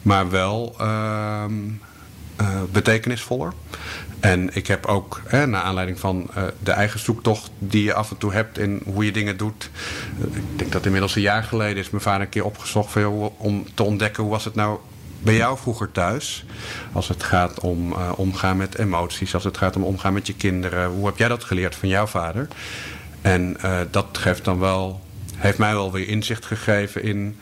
maar 0.02 0.30
wel 0.30 0.74
ehm, 0.78 1.52
betekenisvoller. 2.72 3.52
En 4.20 4.50
ik 4.54 4.66
heb 4.66 4.86
ook, 4.86 5.22
hè, 5.24 5.46
naar 5.46 5.62
aanleiding 5.62 5.98
van 5.98 6.30
de 6.62 6.70
eigen 6.70 7.00
zoektocht 7.00 7.50
die 7.58 7.82
je 7.82 7.94
af 7.94 8.10
en 8.10 8.16
toe 8.18 8.32
hebt 8.32 8.58
in 8.58 8.82
hoe 8.84 9.04
je 9.04 9.12
dingen 9.12 9.36
doet. 9.36 9.70
ik 10.32 10.58
denk 10.58 10.72
dat 10.72 10.84
inmiddels 10.84 11.16
een 11.16 11.22
jaar 11.22 11.42
geleden 11.42 11.76
is 11.76 11.90
mijn 11.90 12.02
vader 12.02 12.20
een 12.20 12.28
keer 12.28 12.44
opgezocht 12.44 12.96
om 13.36 13.66
te 13.74 13.82
ontdekken 13.82 14.22
hoe 14.22 14.32
was 14.32 14.44
het 14.44 14.54
nou 14.54 14.78
bij 15.26 15.36
jou 15.36 15.58
vroeger 15.58 15.92
thuis? 15.92 16.44
Als 16.92 17.08
het 17.08 17.22
gaat 17.22 17.60
om 17.60 17.92
uh, 17.92 18.12
omgaan 18.16 18.56
met 18.56 18.78
emoties, 18.78 19.34
als 19.34 19.44
het 19.44 19.56
gaat 19.56 19.76
om 19.76 19.84
omgaan 19.84 20.12
met 20.12 20.26
je 20.26 20.34
kinderen. 20.34 20.88
Hoe 20.88 21.06
heb 21.06 21.18
jij 21.18 21.28
dat 21.28 21.44
geleerd 21.44 21.74
van 21.74 21.88
jouw 21.88 22.06
vader? 22.06 22.48
En 23.20 23.56
uh, 23.64 23.80
dat 23.90 24.06
geeft 24.12 24.44
dan 24.44 24.58
wel, 24.58 25.00
heeft 25.36 25.58
mij 25.58 25.72
wel 25.72 25.92
weer 25.92 26.08
inzicht 26.08 26.44
gegeven 26.44 27.02
in 27.02 27.38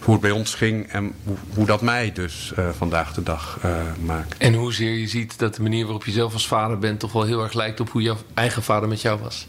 hoe 0.00 0.12
het 0.12 0.22
bij 0.22 0.30
ons 0.30 0.54
ging 0.54 0.92
en 0.92 1.12
hoe, 1.24 1.36
hoe 1.54 1.66
dat 1.66 1.82
mij 1.82 2.12
dus 2.12 2.52
uh, 2.58 2.68
vandaag 2.76 3.12
de 3.14 3.22
dag 3.22 3.58
maakt. 4.04 4.36
En 4.38 4.54
hoezeer 4.54 4.94
je 4.94 5.06
ziet 5.06 5.38
dat 5.38 5.54
de 5.54 5.62
manier 5.62 5.84
waarop 5.84 6.04
je 6.04 6.12
zelf 6.12 6.32
als 6.32 6.46
vader 6.46 6.78
bent 6.78 7.00
toch 7.00 7.12
wel 7.12 7.24
heel 7.24 7.42
erg 7.42 7.52
lijkt 7.52 7.80
op 7.80 7.90
hoe 7.90 8.02
jouw 8.02 8.16
eigen 8.34 8.62
vader 8.62 8.88
met 8.88 9.00
jou 9.00 9.20
was. 9.20 9.46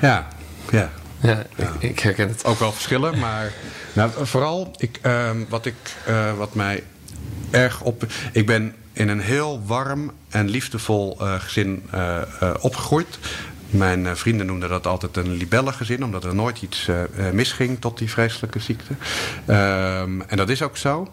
Ja, 0.00 0.28
ja. 0.70 0.90
Ja, 1.24 1.46
ja. 1.56 1.72
Ik, 1.78 1.90
ik, 1.90 1.98
herken 1.98 2.28
het. 2.28 2.44
Ook 2.44 2.58
wel 2.58 2.72
verschillen, 2.72 3.18
maar 3.18 3.52
nou, 3.92 4.10
vooral 4.22 4.74
ik, 4.76 4.98
uh, 5.02 5.30
wat, 5.48 5.66
ik, 5.66 5.74
uh, 6.08 6.32
wat 6.36 6.54
mij 6.54 6.82
erg 7.54 7.80
op. 7.80 8.06
Ik 8.32 8.46
ben 8.46 8.74
in 8.92 9.08
een 9.08 9.20
heel 9.20 9.62
warm 9.66 10.12
en 10.28 10.48
liefdevol 10.48 11.16
uh, 11.20 11.34
gezin 11.34 11.82
uh, 11.94 12.20
opgegroeid. 12.60 13.18
Mijn 13.70 14.16
vrienden 14.16 14.46
noemden 14.46 14.68
dat 14.68 14.86
altijd 14.86 15.16
een 15.16 15.32
libellengezin, 15.32 16.04
omdat 16.04 16.24
er 16.24 16.34
nooit 16.34 16.62
iets 16.62 16.88
misging 17.32 17.80
tot 17.80 17.98
die 17.98 18.10
vreselijke 18.10 18.58
ziekte. 18.58 18.94
Ehm, 19.46 20.20
en 20.20 20.36
dat 20.36 20.48
is 20.48 20.62
ook 20.62 20.76
zo. 20.76 21.08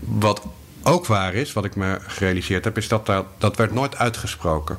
Wat 0.00 0.42
ook 0.82 1.06
waar 1.06 1.34
is, 1.34 1.52
wat 1.52 1.64
ik 1.64 1.76
me 1.76 1.98
gerealiseerd 2.06 2.64
heb, 2.64 2.76
is 2.76 2.88
dat 2.88 3.06
dat, 3.38 3.56
werd 3.56 3.72
nooit 3.72 3.96
uitgesproken. 3.96 4.78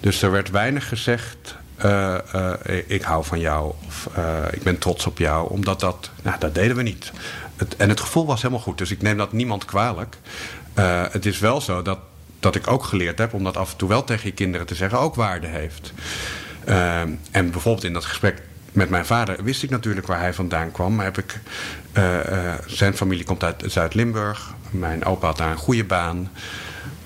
Dus 0.00 0.22
er 0.22 0.30
werd 0.30 0.50
weinig 0.50 0.88
gezegd 0.88 1.56
ik 2.86 3.02
hou 3.02 3.24
van 3.24 3.40
jou 3.40 3.72
of 3.86 4.08
ik 4.50 4.62
ben 4.62 4.78
trots 4.78 5.06
op 5.06 5.18
jou. 5.18 5.50
Omdat 5.50 5.80
dat, 5.80 6.10
nou, 6.22 6.38
dat 6.38 6.54
deden 6.54 6.76
we 6.76 6.82
niet. 6.82 7.12
En 7.76 7.88
het 7.88 8.00
gevoel 8.00 8.26
was 8.26 8.42
helemaal 8.42 8.62
goed, 8.62 8.78
dus 8.78 8.90
ik 8.90 9.02
neem 9.02 9.16
dat 9.16 9.32
niemand 9.32 9.64
kwalijk. 9.64 10.16
het 11.10 11.26
is 11.26 11.38
wel 11.38 11.60
zo 11.60 11.82
dat, 11.82 11.98
dat 12.40 12.54
ik 12.54 12.66
ook 12.66 12.84
geleerd 12.84 13.18
heb 13.18 13.34
om 13.34 13.44
dat 13.44 13.56
af 13.56 13.70
en 13.70 13.76
toe 13.76 13.88
wel 13.88 14.04
tegen 14.04 14.26
je 14.26 14.34
kinderen 14.34 14.66
te 14.66 14.74
zeggen, 14.74 14.98
ook 14.98 15.14
waarde 15.14 15.46
heeft. 15.46 15.92
en 17.30 17.50
bijvoorbeeld 17.50 17.84
in 17.84 17.92
dat 17.92 18.04
gesprek 18.04 18.42
met 18.72 18.90
mijn 18.90 19.06
vader 19.06 19.44
wist 19.44 19.62
ik 19.62 19.70
natuurlijk 19.70 20.06
waar 20.06 20.20
hij 20.20 20.34
vandaan 20.34 20.72
kwam. 20.72 20.94
Maar 20.94 21.04
heb 21.04 21.18
ik, 21.18 21.40
zijn 22.66 22.96
familie 22.96 23.24
komt 23.24 23.44
uit 23.44 23.64
Zuid-Limburg. 23.66 24.54
Mijn 24.70 25.04
opa 25.04 25.26
had 25.26 25.36
daar 25.36 25.50
een 25.50 25.56
goede 25.56 25.84
baan. 25.84 26.30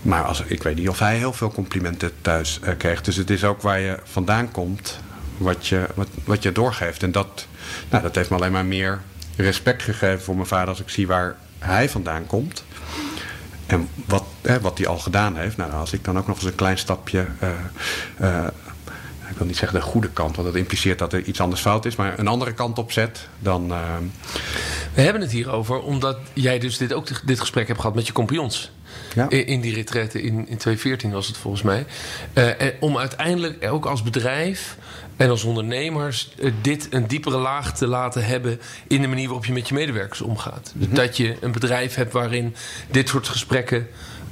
Maar 0.02 0.22
als, 0.22 0.42
ik 0.46 0.62
weet 0.62 0.76
niet 0.76 0.88
of 0.88 0.98
hij 0.98 1.16
heel 1.16 1.32
veel 1.32 1.52
complimenten 1.52 2.10
thuis 2.20 2.60
kreeg. 2.78 3.02
Dus 3.02 3.16
het 3.16 3.30
is 3.30 3.44
ook 3.44 3.62
waar 3.62 3.80
je 3.80 3.98
vandaan 4.04 4.50
komt, 4.50 5.00
wat 5.36 5.66
je, 5.66 5.86
wat, 5.94 6.08
wat 6.24 6.42
je 6.42 6.52
doorgeeft. 6.52 7.02
En 7.02 7.12
dat, 7.12 7.46
nou, 7.90 8.02
dat 8.02 8.14
heeft 8.14 8.30
me 8.30 8.36
alleen 8.36 8.52
maar 8.52 8.64
meer 8.64 9.00
respect 9.42 9.82
gegeven 9.82 10.22
voor 10.22 10.34
mijn 10.34 10.46
vader 10.46 10.68
als 10.68 10.80
ik 10.80 10.88
zie 10.88 11.06
waar 11.06 11.36
hij 11.58 11.88
vandaan 11.88 12.26
komt. 12.26 12.64
En 13.66 13.88
wat, 14.06 14.24
hè, 14.40 14.60
wat 14.60 14.78
hij 14.78 14.86
al 14.86 14.98
gedaan 14.98 15.36
heeft. 15.36 15.56
Nou, 15.56 15.72
als 15.72 15.92
ik 15.92 16.04
dan 16.04 16.18
ook 16.18 16.26
nog 16.26 16.36
eens 16.36 16.44
een 16.44 16.54
klein 16.54 16.78
stapje. 16.78 17.26
Uh, 17.42 17.48
uh, 18.20 18.46
ik 19.30 19.38
wil 19.38 19.46
niet 19.46 19.56
zeggen 19.56 19.78
de 19.78 19.84
goede 19.84 20.08
kant, 20.08 20.36
want 20.36 20.48
dat 20.48 20.56
impliceert 20.56 20.98
dat 20.98 21.12
er 21.12 21.22
iets 21.22 21.40
anders 21.40 21.60
fout 21.60 21.84
is, 21.84 21.96
maar 21.96 22.18
een 22.18 22.28
andere 22.28 22.52
kant 22.52 22.78
op 22.78 22.92
zet, 22.92 23.28
dan. 23.38 23.70
Uh... 23.70 23.78
We 24.94 25.00
hebben 25.00 25.22
het 25.22 25.30
hier 25.30 25.50
over 25.50 25.80
omdat 25.80 26.18
jij 26.32 26.58
dus 26.58 26.78
dit 26.78 26.92
ook 26.92 27.26
dit 27.26 27.40
gesprek 27.40 27.66
hebt 27.66 27.80
gehad 27.80 27.94
met 27.94 28.06
je 28.06 28.12
compagnons. 28.12 28.70
Ja. 29.14 29.30
In 29.30 29.60
die 29.60 29.74
retraite 29.74 30.22
in, 30.22 30.34
in 30.34 30.56
2014 30.56 31.10
was 31.10 31.26
het 31.26 31.36
volgens 31.36 31.62
mij. 31.62 31.86
Uh, 32.34 32.50
om 32.80 32.98
uiteindelijk 32.98 33.70
ook 33.70 33.86
als 33.86 34.02
bedrijf 34.02 34.76
en 35.16 35.30
als 35.30 35.44
ondernemers 35.44 36.32
uh, 36.38 36.52
dit 36.60 36.86
een 36.90 37.06
diepere 37.06 37.36
laag 37.36 37.74
te 37.76 37.86
laten 37.86 38.24
hebben 38.24 38.60
in 38.86 39.02
de 39.02 39.08
manier 39.08 39.26
waarop 39.26 39.46
je 39.46 39.52
met 39.52 39.68
je 39.68 39.74
medewerkers 39.74 40.20
omgaat. 40.20 40.72
-hmm. 40.78 40.94
Dat 40.94 41.16
je 41.16 41.36
een 41.40 41.52
bedrijf 41.52 41.94
hebt 41.94 42.12
waarin 42.12 42.54
dit 42.90 43.08
soort 43.08 43.28
gesprekken 43.28 43.88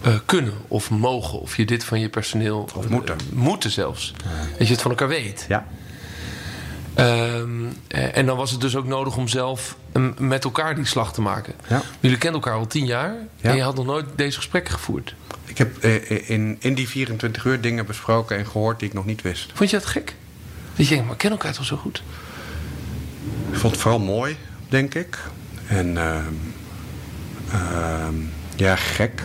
uh, 0.06 0.14
kunnen 0.24 0.54
of 0.68 0.90
mogen. 0.90 1.40
Of 1.40 1.56
je 1.56 1.64
dit 1.64 1.84
van 1.84 2.00
je 2.00 2.08
personeel. 2.08 2.68
Of 2.74 2.88
moeten. 2.88 3.16
moeten 3.32 3.70
zelfs. 3.70 4.14
Ja. 4.24 4.56
Dat 4.58 4.66
je 4.66 4.72
het 4.72 4.82
van 4.82 4.90
elkaar 4.90 5.08
weet. 5.08 5.44
Ja. 5.48 5.66
Um, 6.98 7.72
en 7.88 8.26
dan 8.26 8.36
was 8.36 8.50
het 8.50 8.60
dus 8.60 8.76
ook 8.76 8.86
nodig 8.86 9.16
om 9.16 9.28
zelf 9.28 9.76
met 10.18 10.44
elkaar 10.44 10.74
die 10.74 10.84
slag 10.84 11.12
te 11.12 11.20
maken. 11.20 11.54
Ja. 11.68 11.82
Jullie 12.00 12.18
kennen 12.18 12.40
elkaar 12.40 12.58
al 12.58 12.66
tien 12.66 12.86
jaar 12.86 13.14
ja. 13.36 13.50
en 13.50 13.56
je 13.56 13.62
had 13.62 13.74
nog 13.74 13.86
nooit 13.86 14.06
deze 14.16 14.36
gesprekken 14.36 14.74
gevoerd. 14.74 15.14
Ik 15.44 15.58
heb 15.58 15.78
eh, 15.78 16.30
in, 16.30 16.56
in 16.60 16.74
die 16.74 16.88
24 16.88 17.44
uur 17.44 17.60
dingen 17.60 17.86
besproken 17.86 18.36
en 18.36 18.46
gehoord 18.46 18.78
die 18.78 18.88
ik 18.88 18.94
nog 18.94 19.04
niet 19.04 19.22
wist. 19.22 19.50
Vond 19.54 19.70
je 19.70 19.76
dat 19.76 19.86
gek? 19.86 20.14
Dat 20.74 20.86
je 20.86 20.94
denkt, 20.94 21.08
maar 21.08 21.16
kennen 21.16 21.38
elkaar 21.38 21.54
toch 21.54 21.64
zo 21.64 21.76
goed? 21.76 22.02
Ik 23.50 23.58
vond 23.58 23.72
het 23.72 23.82
vooral 23.82 24.00
mooi, 24.00 24.36
denk 24.68 24.94
ik. 24.94 25.18
En 25.66 25.86
uh, 25.86 26.16
uh, 27.52 28.08
ja, 28.56 28.76
gek. 28.76 29.22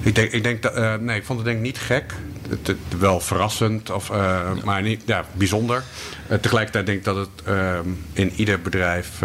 Ik 0.00 0.14
denk, 0.14 0.32
ik 0.32 0.42
denk 0.42 0.62
dat, 0.62 0.78
uh, 0.78 0.94
nee, 0.94 1.16
ik 1.16 1.24
vond 1.24 1.38
het 1.38 1.48
denk 1.48 1.58
ik 1.58 1.64
niet 1.64 1.78
gek. 1.78 2.14
Het, 2.50 2.66
het 2.66 2.98
wel 2.98 3.20
verrassend, 3.20 3.90
of, 3.90 4.10
uh, 4.10 4.50
maar 4.64 4.82
niet 4.82 5.02
ja, 5.06 5.24
bijzonder. 5.32 5.82
Uh, 6.30 6.38
tegelijkertijd 6.38 6.86
denk 6.86 6.98
ik 6.98 7.04
dat 7.04 7.16
het 7.16 7.28
uh, 7.48 7.78
in 8.12 8.32
ieder 8.36 8.60
bedrijf 8.60 9.22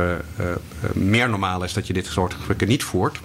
meer 0.93 1.29
normaal 1.29 1.63
is 1.63 1.73
dat 1.73 1.88
je 1.88 1.93
dit 1.93 2.05
soort 2.05 2.33
gesprekken 2.33 2.67
niet 2.67 2.83
voert. 2.83 3.19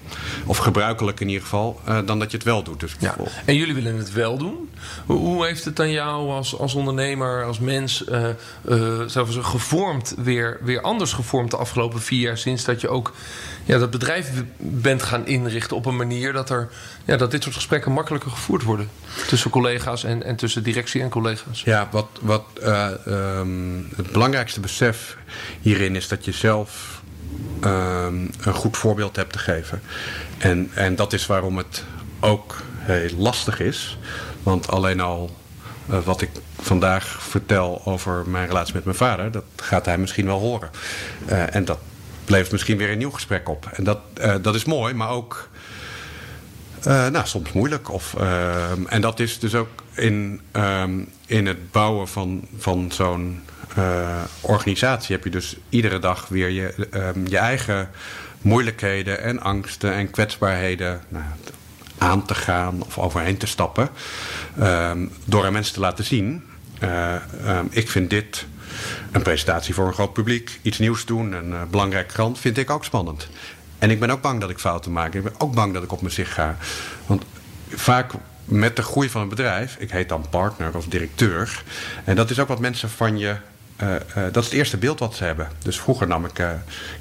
Of 0.47 0.57
gebruikelijk 0.57 1.21
in 1.21 1.29
ieder 1.29 1.43
geval, 1.43 1.81
dan 2.05 2.19
dat 2.19 2.31
je 2.31 2.37
het 2.37 2.47
wel 2.47 2.63
doet. 2.63 2.81
Dus 2.81 2.97
ja. 2.99 3.17
En 3.45 3.57
jullie 3.57 3.75
willen 3.75 3.97
het 3.97 4.13
wel 4.13 4.39
doen. 4.39 4.71
Hoe, 5.07 5.17
hoe 5.17 5.47
heeft 5.47 5.65
het 5.65 5.77
dan 5.77 5.91
jou 5.91 6.31
als, 6.31 6.59
als 6.59 6.75
ondernemer, 6.75 7.45
als 7.45 7.59
mens, 7.59 8.05
zelfs 9.07 9.37
gevormd, 9.41 10.15
weer, 10.19 10.61
weer 10.63 10.81
anders 10.81 11.13
gevormd 11.13 11.51
de 11.51 11.57
afgelopen 11.57 12.01
vier 12.01 12.21
jaar 12.21 12.39
sinds 12.39 12.65
dat 12.65 12.81
je 12.81 12.89
ook 12.89 13.13
ja, 13.65 13.79
dat 13.79 13.91
bedrijf 13.91 14.31
bent 14.57 15.03
gaan 15.03 15.27
inrichten 15.27 15.77
op 15.77 15.87
een 15.87 15.97
manier 15.97 16.33
dat, 16.33 16.51
er, 16.51 16.69
ja, 17.05 17.17
dat 17.17 17.31
dit 17.31 17.43
soort 17.43 17.55
gesprekken 17.55 17.93
makkelijker 17.93 18.31
gevoerd 18.31 18.63
worden. 18.63 18.91
Tussen 19.27 19.51
collega's 19.51 19.90
en, 19.91 20.23
en 20.23 20.37
tussen 20.37 20.63
directie 20.63 21.03
en 21.03 21.09
collega's. 21.09 21.63
Ja, 21.63 21.89
wat, 21.91 22.07
wat 22.21 22.45
uh, 22.63 22.89
um, 23.07 23.89
het 23.97 24.13
belangrijkste 24.13 24.61
besef 24.61 25.17
hierin 25.61 25.97
is 25.97 26.09
dat 26.09 26.25
je 26.25 26.33
zelf 26.33 27.03
um, 27.65 28.31
een 28.41 28.55
goed 28.55 28.77
voorbeeld 28.77 29.17
hebt 29.17 29.33
te 29.33 29.39
geven. 29.39 29.83
En, 30.39 30.71
en 30.75 30.97
dat 30.97 31.13
is 31.13 31.27
waarom 31.27 31.57
het 31.57 31.85
ook 32.21 32.63
heel 32.79 33.17
lastig 33.17 33.61
is. 33.61 33.99
Want 34.43 34.69
alleen 34.69 35.01
al 35.01 35.37
uh, 35.91 35.99
wat 35.99 36.21
ik 36.21 36.31
vandaag 36.61 37.05
vertel 37.23 37.83
over 37.85 38.29
mijn 38.29 38.47
relatie 38.47 38.75
met 38.75 38.85
mijn 38.85 38.97
vader, 38.97 39.31
dat 39.31 39.45
gaat 39.57 39.87
hij 39.87 39.99
misschien 39.99 40.27
wel 40.27 40.39
horen. 40.39 40.71
Uh, 41.29 41.55
en 41.55 41.65
dat 41.65 41.79
levert 42.27 42.53
misschien 42.53 42.77
weer 42.77 42.91
een 42.91 42.99
nieuw 42.99 43.11
gesprek 43.11 43.49
op. 43.49 43.69
En 43.73 43.85
dat, 43.85 43.99
dat 44.43 44.55
is 44.55 44.65
mooi, 44.65 44.95
maar 44.95 45.09
ook 45.09 45.49
uh, 46.87 47.09
nou, 47.09 47.27
soms 47.27 47.53
moeilijk. 47.53 47.93
Of, 47.93 48.15
uh, 48.19 48.93
en 48.93 49.01
dat 49.01 49.21
is 49.21 49.39
dus 49.39 49.55
ook 49.55 49.69
in, 49.95 50.41
um, 50.53 51.09
in 51.27 51.47
het 51.47 51.71
bouwen 51.71 52.09
van, 52.09 52.45
van 52.57 52.91
zo'n 52.93 53.43
organisatie... 54.41 55.15
heb 55.15 55.25
je 55.25 55.31
dus 55.31 55.57
iedere 55.69 55.99
dag 55.99 56.29
weer 56.29 56.49
je, 56.49 56.89
um, 56.95 57.27
je 57.27 57.39
eigen 57.39 57.91
moeilijkheden 58.41 59.23
en 59.23 59.41
angsten 59.41 59.95
en 59.95 60.11
kwetsbaarheden... 60.11 61.01
Nou, 61.09 61.25
aan 61.99 62.25
te 62.27 62.35
gaan 62.35 62.83
of 62.83 62.99
overheen 62.99 63.37
te 63.37 63.47
stappen. 63.47 63.89
Door 65.25 65.45
aan 65.45 65.53
mensen 65.53 65.75
te 65.75 65.81
laten 65.81 66.05
zien... 66.05 66.45
ik 67.71 67.91
vind 67.91 68.11
dit 68.11 68.47
een 69.13 69.23
presentatie 69.23 69.75
voor 69.75 69.87
een 69.87 69.93
groot 69.93 70.13
publiek, 70.13 70.59
iets 70.63 70.79
nieuws 70.79 71.05
doen, 71.05 71.33
een 71.33 71.55
belangrijk 71.71 72.09
krant, 72.09 72.39
vind 72.39 72.59
ik 72.59 72.71
ook 72.71 72.85
spannend. 72.85 73.29
En 73.81 73.91
ik 73.91 74.01
ben 74.01 74.11
ook 74.11 74.21
bang 74.21 74.41
dat 74.41 74.51
ik 74.51 74.59
fouten 74.59 74.93
maak. 74.93 75.15
Ik 75.15 75.23
ben 75.23 75.33
ook 75.39 75.55
bang 75.55 75.75
dat 75.75 75.83
ik 75.83 75.93
op 75.93 76.01
mijn 76.01 76.13
zicht 76.13 76.33
ga. 76.33 76.57
Want 77.07 77.25
vaak 77.69 78.13
met 78.45 78.77
de 78.77 78.83
groei 78.83 79.09
van 79.09 79.23
een 79.23 79.29
bedrijf, 79.29 79.77
ik 79.79 79.91
heet 79.91 80.09
dan 80.09 80.27
partner 80.31 80.77
of 80.77 80.87
directeur. 80.87 81.63
En 82.05 82.17
dat 82.17 82.31
is 82.31 82.39
ook 82.39 82.49
wat 82.49 82.61
mensen 82.61 82.91
van 82.91 83.19
je. 83.19 83.37
Uh, 83.83 83.91
uh, 83.91 83.99
dat 84.15 84.37
is 84.37 84.45
het 84.45 84.53
eerste 84.53 84.77
beeld 84.77 84.99
wat 84.99 85.15
ze 85.15 85.25
hebben. 85.25 85.49
Dus 85.63 85.81
vroeger 85.81 86.07
nam 86.07 86.25
ik 86.25 86.39
uh, 86.39 86.51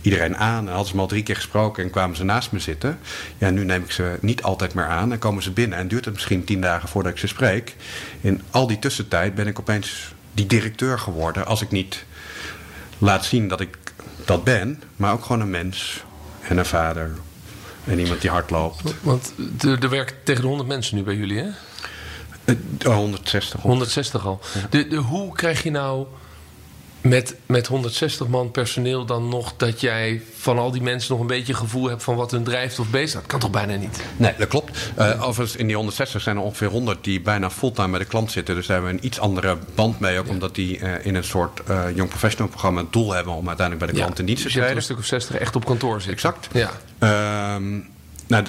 iedereen 0.01 0.37
aan 0.37 0.63
en 0.63 0.67
hadden 0.67 0.87
ze 0.87 0.95
me 0.95 1.01
al 1.01 1.07
drie 1.07 1.23
keer 1.23 1.35
gesproken 1.35 1.83
en 1.83 1.89
kwamen 1.89 2.15
ze 2.15 2.23
naast 2.23 2.51
me 2.51 2.59
zitten. 2.59 2.99
Ja, 3.37 3.49
nu 3.49 3.65
neem 3.65 3.83
ik 3.83 3.91
ze 3.91 4.17
niet 4.21 4.43
altijd 4.43 4.73
meer 4.73 4.85
aan 4.85 5.11
en 5.11 5.19
komen 5.19 5.43
ze 5.43 5.51
binnen 5.51 5.77
en 5.77 5.87
duurt 5.87 6.05
het 6.05 6.13
misschien 6.13 6.43
tien 6.43 6.61
dagen 6.61 6.89
voordat 6.89 7.11
ik 7.11 7.17
ze 7.17 7.27
spreek. 7.27 7.75
In 8.21 8.41
al 8.49 8.67
die 8.67 8.79
tussentijd 8.79 9.35
ben 9.35 9.47
ik 9.47 9.59
opeens 9.59 10.13
die 10.33 10.45
directeur 10.45 10.99
geworden 10.99 11.45
als 11.45 11.61
ik 11.61 11.71
niet 11.71 12.05
laat 12.97 13.25
zien 13.25 13.47
dat 13.47 13.59
ik 13.59 13.77
dat 14.25 14.43
ben, 14.43 14.83
maar 14.95 15.13
ook 15.13 15.25
gewoon 15.25 15.41
een 15.41 15.49
mens 15.49 16.03
en 16.49 16.57
een 16.57 16.65
vader 16.65 17.11
en 17.83 17.99
iemand 17.99 18.21
die 18.21 18.29
hard 18.29 18.49
loopt. 18.49 18.81
Want 19.01 19.33
er 19.61 19.89
werken 19.89 20.15
tegen 20.23 20.41
de 20.41 20.47
100 20.47 20.69
mensen 20.69 20.95
nu 20.95 21.03
bij 21.03 21.15
jullie, 21.15 21.37
hè? 21.37 21.49
160. 22.83 23.61
160 23.61 24.25
al. 24.25 24.39
Ja. 24.53 24.67
De, 24.69 24.87
de, 24.87 24.95
hoe 24.95 25.33
krijg 25.33 25.63
je 25.63 25.71
nou 25.71 26.07
met, 27.01 27.35
met 27.45 27.67
160 27.67 28.27
man 28.27 28.51
personeel 28.51 29.05
dan 29.05 29.29
nog 29.29 29.53
dat 29.57 29.81
jij 29.81 30.21
van 30.37 30.57
al 30.57 30.71
die 30.71 30.81
mensen 30.81 31.11
nog 31.11 31.21
een 31.21 31.27
beetje 31.27 31.53
gevoel 31.53 31.89
hebt 31.89 32.03
van 32.03 32.15
wat 32.15 32.31
hun 32.31 32.43
drijft 32.43 32.79
of 32.79 32.89
bezig? 32.89 33.19
Dat 33.19 33.29
kan 33.29 33.39
toch 33.39 33.51
bijna 33.51 33.75
niet? 33.75 34.01
Nee, 34.17 34.33
dat 34.37 34.47
klopt. 34.47 34.91
Uh, 34.99 35.27
overigens, 35.27 35.55
in 35.55 35.65
die 35.65 35.75
160 35.75 36.21
zijn 36.21 36.37
er 36.37 36.41
ongeveer 36.41 36.67
100 36.67 37.03
die 37.03 37.21
bijna 37.21 37.49
fulltime 37.49 37.89
bij 37.89 37.99
de 37.99 38.05
klant 38.05 38.31
zitten. 38.31 38.55
Dus 38.55 38.67
daar 38.67 38.75
hebben 38.75 38.95
we 38.95 39.01
een 39.01 39.05
iets 39.07 39.19
andere 39.19 39.57
band 39.75 39.99
mee. 39.99 40.19
Ook 40.19 40.25
ja. 40.25 40.31
omdat 40.31 40.55
die 40.55 40.79
uh, 40.79 41.05
in 41.05 41.15
een 41.15 41.23
soort 41.23 41.61
uh, 41.69 41.83
Young 41.95 42.09
Professional 42.09 42.47
programma 42.47 42.81
het 42.81 42.93
doel 42.93 43.13
hebben 43.13 43.33
om 43.33 43.47
uiteindelijk 43.47 43.85
bij 43.85 43.95
de 43.95 44.01
klant 44.01 44.17
ja. 44.17 44.19
in 44.19 44.25
dienst 44.25 44.43
te 44.43 44.49
treden. 44.49 44.75
een 44.75 44.81
stuk 44.81 44.97
of 44.97 45.05
60 45.05 45.35
echt 45.35 45.55
op 45.55 45.65
kantoor 45.65 46.01
zitten. 46.01 46.31
Exact. 46.31 46.47
Ja. 46.51 47.55
Um, 47.55 47.87
nou, 48.27 48.45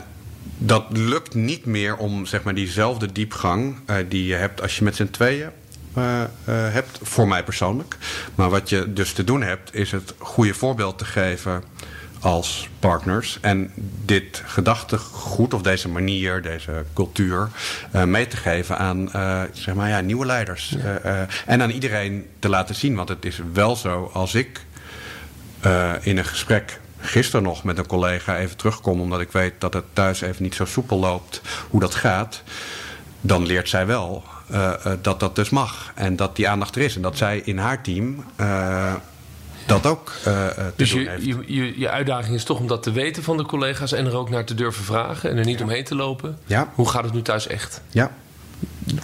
dat 0.58 0.84
lukt 0.88 1.34
niet 1.34 1.64
meer 1.64 1.96
om 1.96 2.26
zeg 2.26 2.42
maar, 2.42 2.54
diezelfde 2.54 3.12
diepgang 3.12 3.76
die 4.08 4.26
je 4.26 4.34
hebt 4.34 4.62
als 4.62 4.78
je 4.78 4.84
met 4.84 4.96
z'n 4.96 5.10
tweeën 5.10 5.50
uh, 5.98 6.24
hebt, 6.44 6.98
voor 7.03 7.29
mij 7.29 7.44
persoonlijk. 7.44 7.96
Maar 8.35 8.50
wat 8.50 8.68
je 8.68 8.92
dus 8.92 9.12
te 9.12 9.24
doen 9.24 9.42
hebt, 9.42 9.74
is 9.74 9.92
het 9.92 10.14
goede 10.18 10.55
voorbeeld 10.55 10.98
te 10.98 11.05
geven 11.05 11.64
als 12.20 12.68
partners. 12.79 13.38
En 13.40 13.72
dit 14.05 14.42
gedachtegoed 14.46 15.55
of 15.55 15.62
deze 15.62 15.88
manier, 15.88 16.42
deze 16.42 16.85
cultuur, 16.94 17.48
uh, 17.94 18.05
mee 18.05 18.26
te 18.26 18.37
geven 18.37 18.79
aan 18.79 19.09
zeg 19.53 19.74
maar, 19.74 19.88
ja, 19.88 20.00
nieuwe 20.00 20.26
leiders. 20.26 20.76
Ja. 20.83 21.26
en 21.46 21.62
aan 21.62 21.70
iedereen 21.70 22.26
te 22.38 22.48
laten 22.48 22.74
zien. 22.74 22.94
Want 22.94 23.09
het 23.09 23.24
is 23.24 23.40
wel 23.53 23.76
zo, 23.76 24.11
als 24.12 24.35
ik 24.35 24.61
in 26.00 26.18
een 26.18 26.24
gesprek 26.24 26.81
gisteren 27.00 27.42
nog 27.42 27.64
met 27.64 27.79
een 27.79 27.87
collega 27.87 28.38
even 28.38 28.57
terugkom, 28.57 29.00
omdat 29.00 29.20
ik 29.20 29.33
weet 29.33 29.53
dat 29.59 29.74
het 29.74 29.85
thuis 29.92 30.20
even 30.20 30.42
niet 30.42 30.55
zo 30.55 30.64
soepel 30.64 30.98
loopt, 30.98 31.40
hoe 31.68 31.81
dat 31.81 31.94
gaat, 31.94 32.42
dan 33.20 33.46
leert 33.46 33.68
zij 33.68 33.87
wel 33.87 34.24
uh, 34.50 34.72
uh, 34.86 34.92
dat 35.02 35.20
dat 35.20 35.36
dus 35.36 35.50
mag. 35.50 35.92
En 35.94 36.16
dat 36.16 36.36
die 36.36 36.48
aandacht 36.48 36.76
er 36.76 36.82
is. 36.82 36.96
En 36.96 37.02
dat 37.02 37.16
zij 37.16 37.42
in 37.44 37.58
haar 37.58 37.82
team 37.82 38.24
uh, 38.40 38.94
dat 39.66 39.86
ook 39.86 40.12
te 40.22 40.72
dus 40.76 40.90
doen 40.90 41.00
je, 41.00 41.08
heeft. 41.08 41.24
Je, 41.24 41.42
je, 41.46 41.78
je, 41.78 41.90
uitdaging 41.90 42.34
is 42.34 42.44
toch 42.44 42.58
om 42.58 42.66
dat 42.66 42.82
te 42.82 42.92
weten 42.92 43.22
van 43.22 43.36
de 43.36 43.44
collega's... 43.44 43.92
en 43.92 44.06
er 44.06 44.16
ook 44.16 44.30
naar 44.30 44.44
te 44.44 44.54
durven 44.54 44.84
vragen 44.84 45.30
en 45.30 45.36
er 45.36 45.44
niet 45.44 45.58
ja. 45.58 45.64
omheen 45.64 45.84
te 45.84 45.94
lopen. 45.94 46.38
Ja. 46.46 46.72
Hoe 46.74 46.88
gaat 46.88 47.04
het 47.04 47.12
nu 47.12 47.22
thuis 47.22 47.46
echt? 47.46 47.80
Ja. 47.88 48.10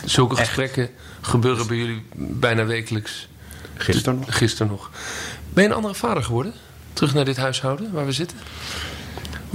Zulke 0.05 0.37
echt. 0.37 0.47
gesprekken 0.47 0.91
gebeuren 1.21 1.67
bij 1.67 1.77
jullie 1.77 2.03
bijna 2.17 2.65
wekelijks. 2.65 3.29
Gisteren 3.77 4.19
nog. 4.19 4.37
Gisteren 4.37 4.73
nog. 4.73 4.91
Ben 5.53 5.63
je 5.63 5.69
een 5.69 5.77
andere 5.77 5.95
vader 5.95 6.25
geworden? 6.25 6.53
Terug 6.93 7.15
naar 7.15 7.25
dit 7.25 7.37
huishouden 7.37 7.93
waar 7.93 8.07
we 8.07 8.13
zitten? 8.13 8.37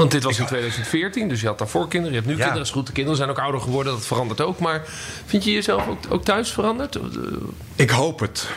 Want 0.02 0.14
dit 0.14 0.24
was 0.24 0.40
in 0.40 0.46
2014, 0.46 1.28
dus 1.28 1.42
je 1.42 1.48
had 1.48 1.58
daarvoor 1.58 1.88
kinderen. 1.88 2.16
Je 2.16 2.22
hebt 2.22 2.28
nu 2.28 2.38
ja. 2.38 2.44
kinderen, 2.44 2.66
is 2.66 2.72
goed. 2.72 2.88
De 2.88 2.92
kinderen 2.92 3.18
zijn 3.18 3.30
ook 3.30 3.40
ouder 3.40 3.62
geworden, 3.62 3.94
dat 3.94 4.06
verandert 4.06 4.42
ook. 4.42 4.60
Maar 4.60 4.82
vind 5.26 5.44
je 5.44 5.52
jezelf 5.52 5.88
ook, 5.88 5.98
ook 6.10 6.24
thuis 6.24 6.52
veranderd? 6.52 7.00
Ik 7.76 7.90
hoop 7.90 8.20
het. 8.20 8.48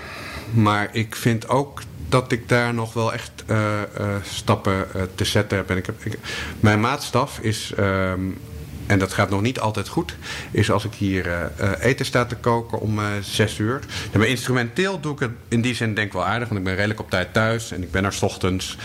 Maar 0.50 0.88
ik 0.92 1.16
vind 1.16 1.48
ook 1.48 1.82
dat 2.08 2.32
ik 2.32 2.48
daar 2.48 2.74
nog 2.74 2.92
wel 2.92 3.12
echt 3.12 3.30
uh, 3.46 3.56
uh, 4.00 4.06
stappen 4.22 4.86
uh, 4.96 5.02
te 5.14 5.24
zetten 5.24 5.58
heb. 5.58 5.70
En 5.70 5.76
ik 5.76 5.86
heb 5.86 6.04
ik, 6.04 6.18
mijn 6.60 6.80
maatstaf 6.80 7.38
is, 7.38 7.72
um, 7.78 8.38
en 8.86 8.98
dat 8.98 9.12
gaat 9.12 9.30
nog 9.30 9.40
niet 9.40 9.60
altijd 9.60 9.88
goed, 9.88 10.16
is 10.50 10.70
als 10.70 10.84
ik 10.84 10.94
hier 10.94 11.50
eten 11.80 12.06
sta 12.06 12.24
te 12.24 12.36
koken 12.36 12.80
om 12.80 13.00
zes 13.20 13.58
uur. 13.58 13.80
En 14.12 14.20
bij 14.20 14.28
instrumenteel 14.28 15.00
doe 15.00 15.12
ik 15.12 15.18
het 15.18 15.30
in 15.48 15.60
die 15.60 15.74
zin 15.74 15.94
denk 15.94 16.06
ik 16.06 16.12
wel 16.12 16.24
aardig, 16.24 16.48
want 16.48 16.60
ik 16.60 16.66
ben 16.66 16.74
redelijk 16.74 17.00
op 17.00 17.10
tijd 17.10 17.32
thuis 17.32 17.72
en 17.72 17.82
ik 17.82 17.90
ben 17.90 18.04
er 18.04 18.12
s 18.12 18.22
ochtends. 18.22 18.76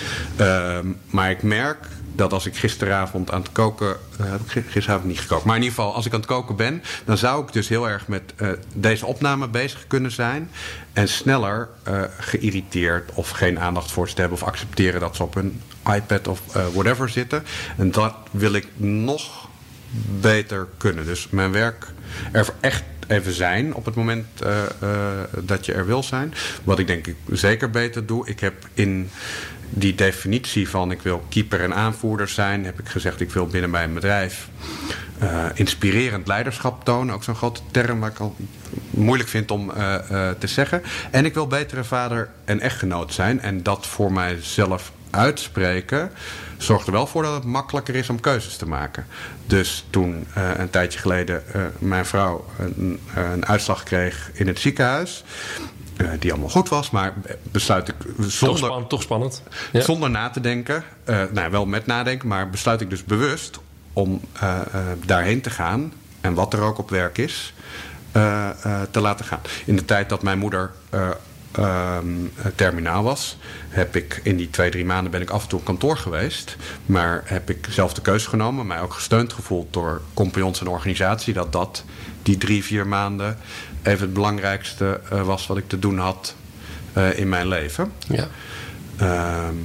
maar 1.10 1.30
ik 1.30 1.44
merk 1.44 1.78
dat 2.20 2.34
als 2.34 2.46
ik 2.46 2.56
gisteravond 2.56 3.32
aan 3.32 3.42
het 3.42 3.52
koken... 3.52 3.96
Heb 4.22 4.40
ik 4.40 4.64
gisteravond 4.70 5.08
niet 5.08 5.20
gekookt. 5.20 5.44
Maar 5.44 5.56
in 5.56 5.62
ieder 5.62 5.78
geval, 5.78 5.94
als 5.94 6.06
ik 6.06 6.14
aan 6.14 6.20
het 6.20 6.28
koken 6.28 6.56
ben... 6.56 6.84
dan 7.06 7.18
zou 7.18 7.44
ik 7.44 7.54
dus 7.54 7.68
heel 7.68 7.90
erg 7.90 8.08
met 8.08 8.22
uh, 8.38 8.50
deze 8.76 9.06
opname 9.06 9.48
bezig 9.48 9.88
kunnen 9.88 10.12
zijn... 10.12 10.50
en 10.94 11.08
sneller 11.08 11.70
uh, 11.88 12.02
geïrriteerd 12.20 13.12
of 13.14 13.30
geen 13.30 13.60
aandacht 13.60 13.92
voor 13.92 14.10
ze 14.10 14.16
hebben... 14.16 14.38
of 14.38 14.44
accepteren 14.44 15.00
dat 15.00 15.16
ze 15.16 15.24
op 15.24 15.34
hun 15.34 15.62
iPad 15.96 16.28
of 16.28 16.42
whatever 16.74 17.10
zitten. 17.10 17.44
En 17.78 17.92
dat 17.92 18.14
wil 18.32 18.54
ik 18.54 18.68
nog 18.78 19.48
beter 20.20 20.68
kunnen. 20.78 21.06
Dus 21.06 21.28
mijn 21.30 21.52
werk 21.52 21.88
er 22.32 22.48
echt 22.60 22.84
even 23.08 23.34
zijn 23.34 23.74
op 23.74 23.86
het 23.86 23.96
moment 23.96 24.26
dat 25.40 25.66
je 25.66 25.74
er 25.74 25.86
wil 25.86 26.04
zijn. 26.04 26.34
Wat 26.64 26.80
ik 26.80 26.88
denk 26.88 27.08
ik 27.08 27.16
zeker 27.32 27.70
beter 27.70 28.06
doe. 28.06 28.28
Ik 28.28 28.40
heb 28.40 28.54
in 28.74 29.10
die 29.70 29.96
definitie 29.96 30.70
van 30.70 30.92
ik 30.92 31.02
wil 31.02 31.24
keeper 31.30 31.62
en 31.62 31.74
aanvoerder 31.74 32.28
zijn, 32.28 32.66
heb 32.66 32.80
ik 32.80 32.88
gezegd 32.88 33.22
ik 33.22 33.32
wil 33.32 33.48
binnen 33.48 33.70
mijn 33.70 33.94
bedrijf 33.94 34.50
uh, 35.24 35.46
inspirerend 35.54 36.28
leiderschap 36.28 36.84
tonen. 36.84 37.16
Ook 37.16 37.24
zo'n 37.24 37.36
grote 37.36 37.62
term 37.72 38.00
waar 38.00 38.10
ik 38.10 38.20
al 38.20 38.36
moeilijk 38.90 39.30
vind 39.30 39.52
om 39.52 39.70
uh, 39.70 39.96
uh, 40.12 40.30
te 40.40 40.48
zeggen. 40.48 40.84
En 41.12 41.26
ik 41.26 41.34
wil 41.34 41.48
betere 41.48 41.84
vader 41.84 42.30
en 42.46 42.60
echtgenoot 42.60 43.14
zijn. 43.14 43.42
En 43.42 43.64
dat 43.64 43.88
voor 43.88 44.12
mijzelf 44.12 44.92
uitspreken 45.10 46.12
zorgt 46.58 46.88
er 46.88 46.94
wel 46.94 47.08
voor 47.08 47.24
dat 47.24 47.34
het 47.34 47.44
makkelijker 47.44 47.96
is 47.96 48.10
om 48.10 48.20
keuzes 48.20 48.58
te 48.58 48.68
maken. 48.68 49.06
Dus 49.46 49.86
toen 49.90 50.28
een 50.34 50.70
tijdje 50.70 51.00
geleden 51.00 51.44
mijn 51.80 52.06
vrouw 52.06 52.46
een, 52.60 53.00
een, 53.16 53.46
uitslag 53.46 53.84
kreeg 53.84 54.30
in 54.34 54.48
het 54.48 54.60
ziekenhuis. 54.60 55.24
Uh, 56.02 56.10
die 56.20 56.32
allemaal 56.32 56.50
goed 56.50 56.70
was, 56.70 56.90
maar 56.90 57.14
besluit 57.52 57.88
ik 57.88 57.96
zonder, 58.20 58.60
toch, 58.60 58.70
span 58.70 58.88
toch 58.88 59.02
spannend. 59.02 59.44
Ja. 59.72 59.82
zonder 59.82 60.10
na 60.10 60.30
te 60.30 60.42
denken, 60.42 60.84
nou 61.32 61.52
wel 61.52 61.66
met 61.66 61.86
nadenken, 61.86 62.28
maar 62.28 62.50
besluit 62.50 62.82
ik 62.82 62.90
dus 62.90 63.04
bewust 63.04 63.60
om 63.94 64.22
daarheen 65.06 65.42
te 65.42 65.50
gaan. 65.50 65.94
En 66.22 66.34
wat 66.34 66.54
er 66.54 66.62
ook 66.62 66.78
op 66.78 66.90
werk 66.90 67.18
is, 67.18 67.54
te 68.92 69.00
laten 69.00 69.26
gaan. 69.26 69.40
In 69.66 69.76
de 69.76 69.86
tijd 69.86 70.10
dat 70.10 70.22
mijn 70.22 70.40
moeder 70.40 70.72
ehm, 71.52 72.08
terminaal 72.56 73.04
was, 73.04 73.38
heb 73.70 73.96
ik 73.96 74.20
in 74.24 74.38
die 74.38 74.50
twee, 74.50 74.70
drie 74.70 74.86
maanden 74.86 75.12
ben 75.12 75.22
ik 75.22 75.30
af 75.30 75.44
en 75.44 75.50
toe 75.50 75.60
op 75.60 75.66
kantoor 75.66 75.98
geweest. 75.98 76.56
Maar 76.86 77.22
heb 77.26 77.50
ik 77.50 77.68
zelf 77.70 77.94
de 77.94 78.02
keuze 78.02 78.30
genomen, 78.30 78.68
mij 78.68 78.82
ook 78.82 78.94
gesteund 78.94 79.34
gevoeld 79.34 79.74
door 79.74 80.02
compagnons 80.14 80.60
en 80.60 80.68
organisatie, 80.68 81.34
dat 81.34 81.52
dat 81.52 81.84
die 82.24 82.38
drie, 82.38 82.64
vier 82.64 82.88
maanden 82.88 83.38
even 83.84 84.02
het 84.02 84.14
belangrijkste 84.14 85.02
was 85.24 85.48
wat 85.48 85.58
ik 85.58 85.68
te 85.68 85.80
doen 85.80 85.98
had 85.98 86.36
in 87.16 87.30
mijn 87.30 87.48
leven. 87.48 87.92
Ja. 88.08 88.28
Ehm, 88.98 89.56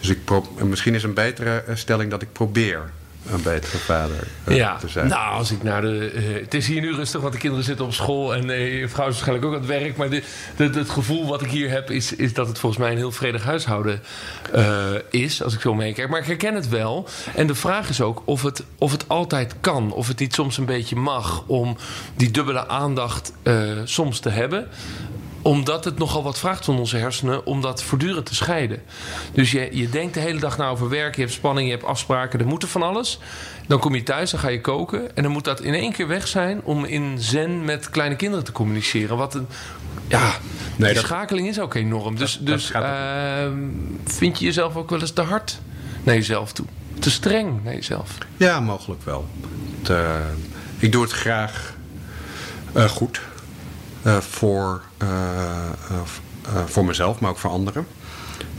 dus 0.00 0.08
ik 0.08 0.18
misschien 0.62 0.94
is 0.94 1.02
een 1.02 1.14
betere 1.14 1.64
stelling 1.74 2.10
dat 2.10 2.22
ik 2.22 2.32
probeer 2.32 2.90
een 3.32 3.42
betere 3.42 3.78
vader 3.78 4.26
uh, 4.48 4.56
ja. 4.56 4.76
te 4.76 4.88
zijn. 4.88 5.08
Nou, 5.08 5.34
als 5.34 5.50
ik 5.50 5.62
naar 5.62 5.80
de. 5.80 6.12
Uh, 6.14 6.40
het 6.42 6.54
is 6.54 6.66
hier 6.66 6.80
nu 6.80 6.94
rustig, 6.94 7.20
want 7.20 7.32
de 7.32 7.38
kinderen 7.38 7.64
zitten 7.64 7.84
op 7.84 7.92
school 7.92 8.34
en 8.34 8.48
uh, 8.48 8.80
je 8.80 8.88
vrouw 8.88 9.06
is 9.08 9.12
waarschijnlijk 9.12 9.46
ook 9.46 9.54
aan 9.54 9.58
het 9.58 9.68
werk. 9.68 9.96
Maar 9.96 10.10
de, 10.10 10.22
de, 10.56 10.64
het 10.64 10.90
gevoel 10.90 11.26
wat 11.26 11.42
ik 11.42 11.50
hier 11.50 11.70
heb, 11.70 11.90
is, 11.90 12.14
is 12.14 12.32
dat 12.32 12.48
het 12.48 12.58
volgens 12.58 12.82
mij 12.82 12.90
een 12.90 12.96
heel 12.96 13.12
vredig 13.12 13.44
huishouden 13.44 14.02
is. 15.10 15.42
Als 15.42 15.54
ik 15.54 15.60
zo 15.60 15.74
meekijk. 15.74 16.08
Maar 16.08 16.20
ik 16.20 16.26
herken 16.26 16.54
het 16.54 16.68
wel. 16.68 17.08
En 17.34 17.46
de 17.46 17.54
vraag 17.54 17.88
is 17.88 18.00
ook 18.00 18.22
of 18.24 18.42
het, 18.42 18.64
of 18.78 18.92
het 18.92 19.08
altijd 19.08 19.54
kan. 19.60 19.92
Of 19.92 20.08
het 20.08 20.18
niet 20.18 20.34
soms 20.34 20.58
een 20.58 20.64
beetje 20.64 20.96
mag 20.96 21.44
om 21.46 21.76
die 22.16 22.30
dubbele 22.30 22.68
aandacht 22.68 23.32
soms 23.84 24.20
te 24.20 24.28
hebben 24.28 24.68
omdat 25.48 25.84
het 25.84 25.98
nogal 25.98 26.22
wat 26.22 26.38
vraagt 26.38 26.64
van 26.64 26.78
onze 26.78 26.96
hersenen 26.96 27.46
om 27.46 27.60
dat 27.60 27.82
voortdurend 27.82 28.26
te 28.26 28.34
scheiden. 28.34 28.82
Dus 29.32 29.50
je, 29.50 29.68
je 29.72 29.88
denkt 29.88 30.14
de 30.14 30.20
hele 30.20 30.40
dag 30.40 30.56
nou 30.58 30.72
over 30.72 30.88
werk, 30.88 31.14
je 31.14 31.20
hebt 31.20 31.32
spanning, 31.32 31.66
je 31.68 31.74
hebt 31.74 31.86
afspraken, 31.86 32.40
er 32.40 32.46
moet 32.46 32.62
er 32.62 32.68
van 32.68 32.82
alles. 32.82 33.18
Dan 33.66 33.78
kom 33.78 33.94
je 33.94 34.02
thuis, 34.02 34.30
dan 34.30 34.40
ga 34.40 34.48
je 34.48 34.60
koken. 34.60 35.16
En 35.16 35.22
dan 35.22 35.32
moet 35.32 35.44
dat 35.44 35.60
in 35.60 35.74
één 35.74 35.92
keer 35.92 36.06
weg 36.06 36.28
zijn 36.28 36.60
om 36.62 36.84
in 36.84 37.16
zen 37.18 37.64
met 37.64 37.90
kleine 37.90 38.16
kinderen 38.16 38.44
te 38.44 38.52
communiceren. 38.52 39.16
Wat 39.16 39.34
een. 39.34 39.46
Ja, 40.08 40.32
nee, 40.76 40.92
die 40.92 41.02
schakeling 41.02 41.48
is 41.48 41.60
ook 41.60 41.74
enorm. 41.74 42.16
Dus, 42.16 42.38
dus 42.40 42.70
uh, 42.70 42.82
vind 44.04 44.38
je 44.38 44.44
jezelf 44.44 44.76
ook 44.76 44.90
wel 44.90 45.00
eens 45.00 45.12
te 45.12 45.22
hard 45.22 45.58
naar 46.02 46.14
jezelf 46.14 46.52
toe? 46.52 46.66
Te 46.98 47.10
streng 47.10 47.64
naar 47.64 47.74
jezelf? 47.74 48.18
Ja, 48.36 48.60
mogelijk 48.60 49.04
wel. 49.04 49.26
Te, 49.82 50.20
ik 50.78 50.92
doe 50.92 51.02
het 51.02 51.12
graag 51.12 51.74
uh, 52.76 52.84
goed. 52.84 53.20
Uh, 54.06 54.16
voor, 54.16 54.82
uh, 55.02 55.08
uh, 55.92 56.64
voor 56.66 56.84
mezelf, 56.84 57.20
maar 57.20 57.30
ook 57.30 57.38
voor 57.38 57.50
anderen. 57.50 57.86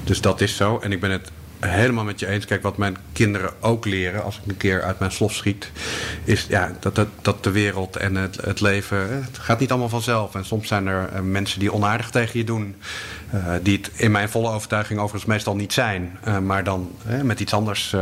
Dus 0.04 0.22
dat 0.22 0.42
is 0.42 0.56
zo. 0.56 0.80
En 0.80 0.92
ik 0.92 1.00
ben 1.00 1.12
het 1.12 1.32
helemaal 1.60 2.04
met 2.04 2.20
je 2.20 2.28
eens. 2.28 2.46
Kijk, 2.46 2.64
wat 2.64 2.78
mijn 2.78 2.98
kinderen 3.14 3.52
ook 3.60 3.86
leren 3.86 4.24
als 4.24 4.38
ik 4.38 4.42
een 4.48 4.58
keer 4.58 4.84
uit 4.84 5.00
mijn 5.00 5.12
slof 5.12 5.34
schiet, 5.34 5.72
is 6.24 6.46
ja, 6.50 6.72
dat, 6.80 6.96
dat, 6.96 7.08
dat 7.22 7.44
de 7.44 7.52
wereld 7.52 7.96
en 7.96 8.16
het, 8.16 8.36
het 8.42 8.62
leven, 8.62 9.24
het 9.24 9.38
gaat 9.38 9.60
niet 9.60 9.70
allemaal 9.70 9.90
vanzelf. 9.90 10.36
En 10.36 10.46
soms 10.46 10.68
zijn 10.68 10.88
er 10.88 11.24
mensen 11.24 11.60
die 11.60 11.74
onaardig 11.74 12.10
tegen 12.10 12.40
je 12.40 12.46
doen, 12.46 12.76
die 13.62 13.78
het 13.78 13.92
in 13.96 14.12
mijn 14.12 14.30
volle 14.30 14.52
overtuiging 14.52 15.00
overigens 15.00 15.32
meestal 15.32 15.56
niet 15.56 15.74
zijn, 15.74 16.20
maar 16.44 16.64
dan 16.64 16.92
met 17.24 17.40
iets 17.40 17.54
anders 17.54 17.96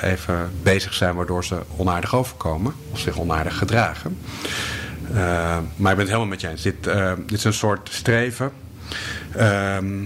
even 0.00 0.50
bezig 0.62 0.94
zijn, 0.94 1.14
waardoor 1.14 1.44
ze 1.44 1.60
onaardig 1.76 2.14
overkomen 2.14 2.74
of 2.90 2.98
zich 2.98 3.18
onaardig 3.18 3.58
gedragen. 3.58 4.18
Uh, 5.10 5.58
maar 5.76 5.90
ik 5.90 5.96
ben 5.96 5.98
het 5.98 6.06
helemaal 6.06 6.26
met 6.26 6.40
je 6.40 6.48
eens. 6.48 6.62
Dit, 6.62 6.86
uh, 6.86 7.12
dit 7.26 7.38
is 7.38 7.44
een 7.44 7.52
soort 7.52 7.88
streven. 7.92 8.52
Ehm, 9.36 10.02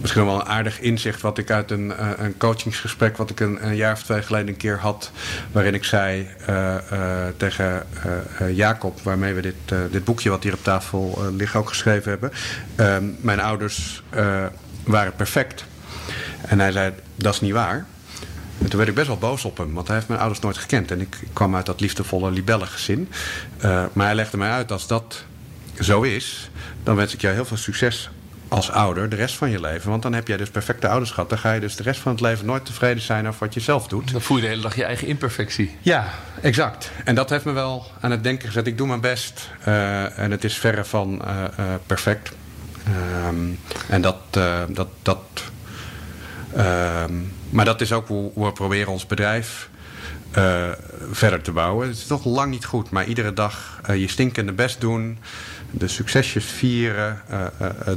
misschien 0.00 0.24
wel 0.24 0.34
een 0.34 0.46
aardig 0.46 0.80
inzicht 0.80 1.20
wat 1.20 1.38
ik 1.38 1.50
uit 1.50 1.70
een, 1.70 1.86
uh, 1.86 2.10
een 2.16 2.36
coachingsgesprek... 2.36 3.16
wat 3.16 3.30
ik 3.30 3.40
een, 3.40 3.66
een, 3.66 3.76
jaar 3.76 3.92
of 3.92 4.02
twee 4.02 4.22
geleden 4.22 4.48
een 4.48 4.56
keer 4.56 4.78
had... 4.78 5.10
waarin 5.52 5.74
ik 5.74 5.84
zei 5.84 6.26
tegen 7.36 7.86
Jacob... 8.52 9.00
waarmee 9.00 9.34
we 9.34 9.40
dit, 9.40 9.54
dit 9.90 10.04
boekje 10.04 10.30
wat 10.30 10.42
hier 10.42 10.52
op 10.52 10.64
tafel 10.64 11.24
ligt 11.36 11.54
ook 11.54 11.68
geschreven 11.68 12.10
hebben... 12.10 12.30
Ehm, 12.76 13.04
mijn 13.20 13.40
ouders 13.40 14.02
waren 14.84 15.14
perfect. 15.16 15.64
En 16.46 16.60
hij 16.60 16.72
zei, 16.72 16.92
dat 17.14 17.34
is 17.34 17.40
niet 17.40 17.52
waar... 17.52 17.86
En 18.62 18.68
toen 18.68 18.76
werd 18.76 18.88
ik 18.88 18.94
best 18.94 19.06
wel 19.06 19.18
boos 19.18 19.44
op 19.44 19.56
hem, 19.56 19.72
want 19.74 19.86
hij 19.86 19.96
heeft 19.96 20.08
mijn 20.08 20.20
ouders 20.20 20.40
nooit 20.40 20.58
gekend. 20.58 20.90
En 20.90 21.00
ik, 21.00 21.16
ik 21.20 21.28
kwam 21.32 21.56
uit 21.56 21.66
dat 21.66 21.80
liefdevolle 21.80 22.30
libellengezin. 22.30 23.08
Uh, 23.64 23.84
maar 23.92 24.06
hij 24.06 24.14
legde 24.14 24.36
mij 24.36 24.50
uit, 24.50 24.72
als 24.72 24.86
dat 24.86 25.24
zo 25.80 26.02
is, 26.02 26.50
dan 26.82 26.96
wens 26.96 27.14
ik 27.14 27.20
jou 27.20 27.34
heel 27.34 27.44
veel 27.44 27.56
succes 27.56 28.10
als 28.48 28.70
ouder 28.70 29.08
de 29.08 29.16
rest 29.16 29.34
van 29.34 29.50
je 29.50 29.60
leven. 29.60 29.90
Want 29.90 30.02
dan 30.02 30.12
heb 30.12 30.28
jij 30.28 30.36
dus 30.36 30.50
perfecte 30.50 30.88
ouders 30.88 31.10
gehad. 31.10 31.28
Dan 31.28 31.38
ga 31.38 31.52
je 31.52 31.60
dus 31.60 31.76
de 31.76 31.82
rest 31.82 32.00
van 32.00 32.12
het 32.12 32.20
leven 32.20 32.46
nooit 32.46 32.64
tevreden 32.64 33.02
zijn 33.02 33.28
over 33.28 33.40
wat 33.40 33.54
je 33.54 33.60
zelf 33.60 33.88
doet. 33.88 34.12
Dan 34.12 34.20
voel 34.20 34.36
je 34.36 34.42
de 34.42 34.48
hele 34.48 34.62
dag 34.62 34.76
je 34.76 34.84
eigen 34.84 35.06
imperfectie. 35.06 35.76
Ja, 35.80 36.08
exact. 36.40 36.90
En 37.04 37.14
dat 37.14 37.30
heeft 37.30 37.44
me 37.44 37.52
wel 37.52 37.86
aan 38.00 38.10
het 38.10 38.22
denken 38.22 38.46
gezet. 38.46 38.66
Ik 38.66 38.78
doe 38.78 38.86
mijn 38.86 39.00
best. 39.00 39.48
Uh, 39.68 40.18
en 40.18 40.30
het 40.30 40.44
is 40.44 40.54
verre 40.54 40.84
van 40.84 41.22
uh, 41.24 41.44
perfect. 41.86 42.32
Um, 43.26 43.58
en 43.88 44.00
dat, 44.00 44.16
dat, 44.68 44.88
dat 45.02 45.20
maar 47.50 47.64
dat 47.64 47.80
is 47.80 47.92
ook 47.92 48.08
hoe, 48.08 48.30
we 48.34 48.52
proberen 48.52 48.92
ons 48.92 49.06
bedrijf 49.06 49.68
uh, 50.38 50.68
verder 51.10 51.42
te 51.42 51.52
bouwen. 51.52 51.88
Het 51.88 51.96
is 51.96 52.06
nog 52.06 52.24
lang 52.24 52.50
niet 52.50 52.64
goed, 52.64 52.90
maar 52.90 53.06
iedere 53.06 53.32
dag 53.32 53.80
uh, 53.90 53.96
je 53.96 54.08
stinkende 54.08 54.52
best 54.52 54.80
doen. 54.80 55.18
De 55.70 55.88
succesjes 55.88 56.44
vieren. 56.44 57.22
Uh, 57.30 57.46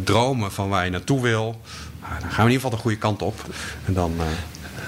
dromen 0.04 0.52
van 0.52 0.70
waar 0.70 0.86
je 0.86 0.92
naartoe 0.92 1.22
wil. 1.22 1.62
Nou, 2.02 2.14
dan 2.20 2.30
gaan 2.30 2.46
we 2.46 2.52
in 2.52 2.52
ieder 2.52 2.54
geval 2.54 2.70
de 2.70 2.78
goede 2.78 2.98
kant 2.98 3.22
op. 3.22 3.42
En 3.86 3.94
dan... 3.94 4.14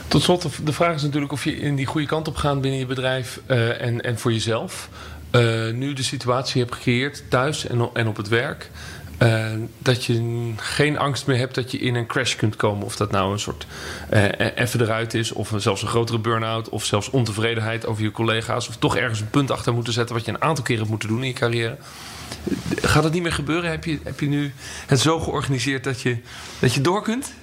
Tot 0.08 0.22
slot, 0.22 0.50
de 0.64 0.74
vraag 0.74 0.96
is 0.96 1.02
natuurlijk 1.02 1.32
of 1.32 1.44
je 1.44 1.58
in 1.58 1.76
die 1.76 1.86
goede 1.86 2.08
kant 2.08 2.28
op 2.28 2.36
gaat 2.36 2.62
binnen 2.62 2.80
je 2.80 2.86
bedrijf 2.86 3.40
en, 3.48 4.02
en 4.02 4.20
voor 4.20 4.32
jezelf. 4.32 4.90
nu 5.74 5.94
de 5.94 6.04
situatie 6.04 6.62
hebt 6.62 6.76
gecreëerd 6.76 7.24
thuis 7.30 7.68
en, 7.68 7.90
en 7.94 8.08
op 8.08 8.18
het 8.18 8.28
werk. 8.28 8.70
Uh, 9.22 9.46
dat 9.78 10.06
je 10.06 10.52
geen 10.56 10.98
angst 10.98 11.28
meer 11.28 11.38
hebt 11.38 11.56
dat 11.56 11.72
je 11.72 11.78
in 11.78 11.96
een 11.96 12.06
crash 12.06 12.36
kunt 12.36 12.56
komen. 12.56 12.86
Of 12.86 12.96
dat 12.96 13.12
nou 13.12 13.32
een 13.32 13.40
soort 13.40 13.68
uh, 14.14 14.24
even 14.56 14.82
eruit 14.82 15.14
is, 15.14 15.32
of 15.32 15.52
zelfs 15.58 15.82
een 15.82 15.88
grotere 15.88 16.20
burn-out, 16.20 16.70
of 16.70 16.86
zelfs 16.86 17.10
ontevredenheid 17.10 17.86
over 17.86 18.04
je 18.04 18.12
collega's. 18.12 18.68
Of 18.68 18.78
toch 18.78 18.96
ergens 18.96 19.20
een 19.20 19.30
punt 19.30 19.52
achter 19.52 19.74
moeten 19.74 19.94
zetten 19.94 20.16
wat 20.16 20.26
je 20.26 20.32
een 20.32 20.42
aantal 20.42 20.64
keren 20.64 20.80
hebt 20.80 20.90
moeten 20.92 21.10
doen 21.10 21.22
in 21.22 21.28
je 21.28 21.34
carrière. 21.34 21.78
Gaat 22.82 23.04
dat 23.04 23.12
niet 23.12 23.22
meer 23.22 23.32
gebeuren? 23.34 23.70
Heb 23.70 23.84
je, 23.84 24.00
heb 24.04 24.20
je 24.20 24.28
nu 24.28 24.54
het 24.86 25.00
zo 25.00 25.20
georganiseerd 25.20 25.84
dat 25.84 26.02
je, 26.02 26.18
dat 26.60 26.74
je 26.74 26.82
door 26.82 27.02
kunt? 27.02 27.34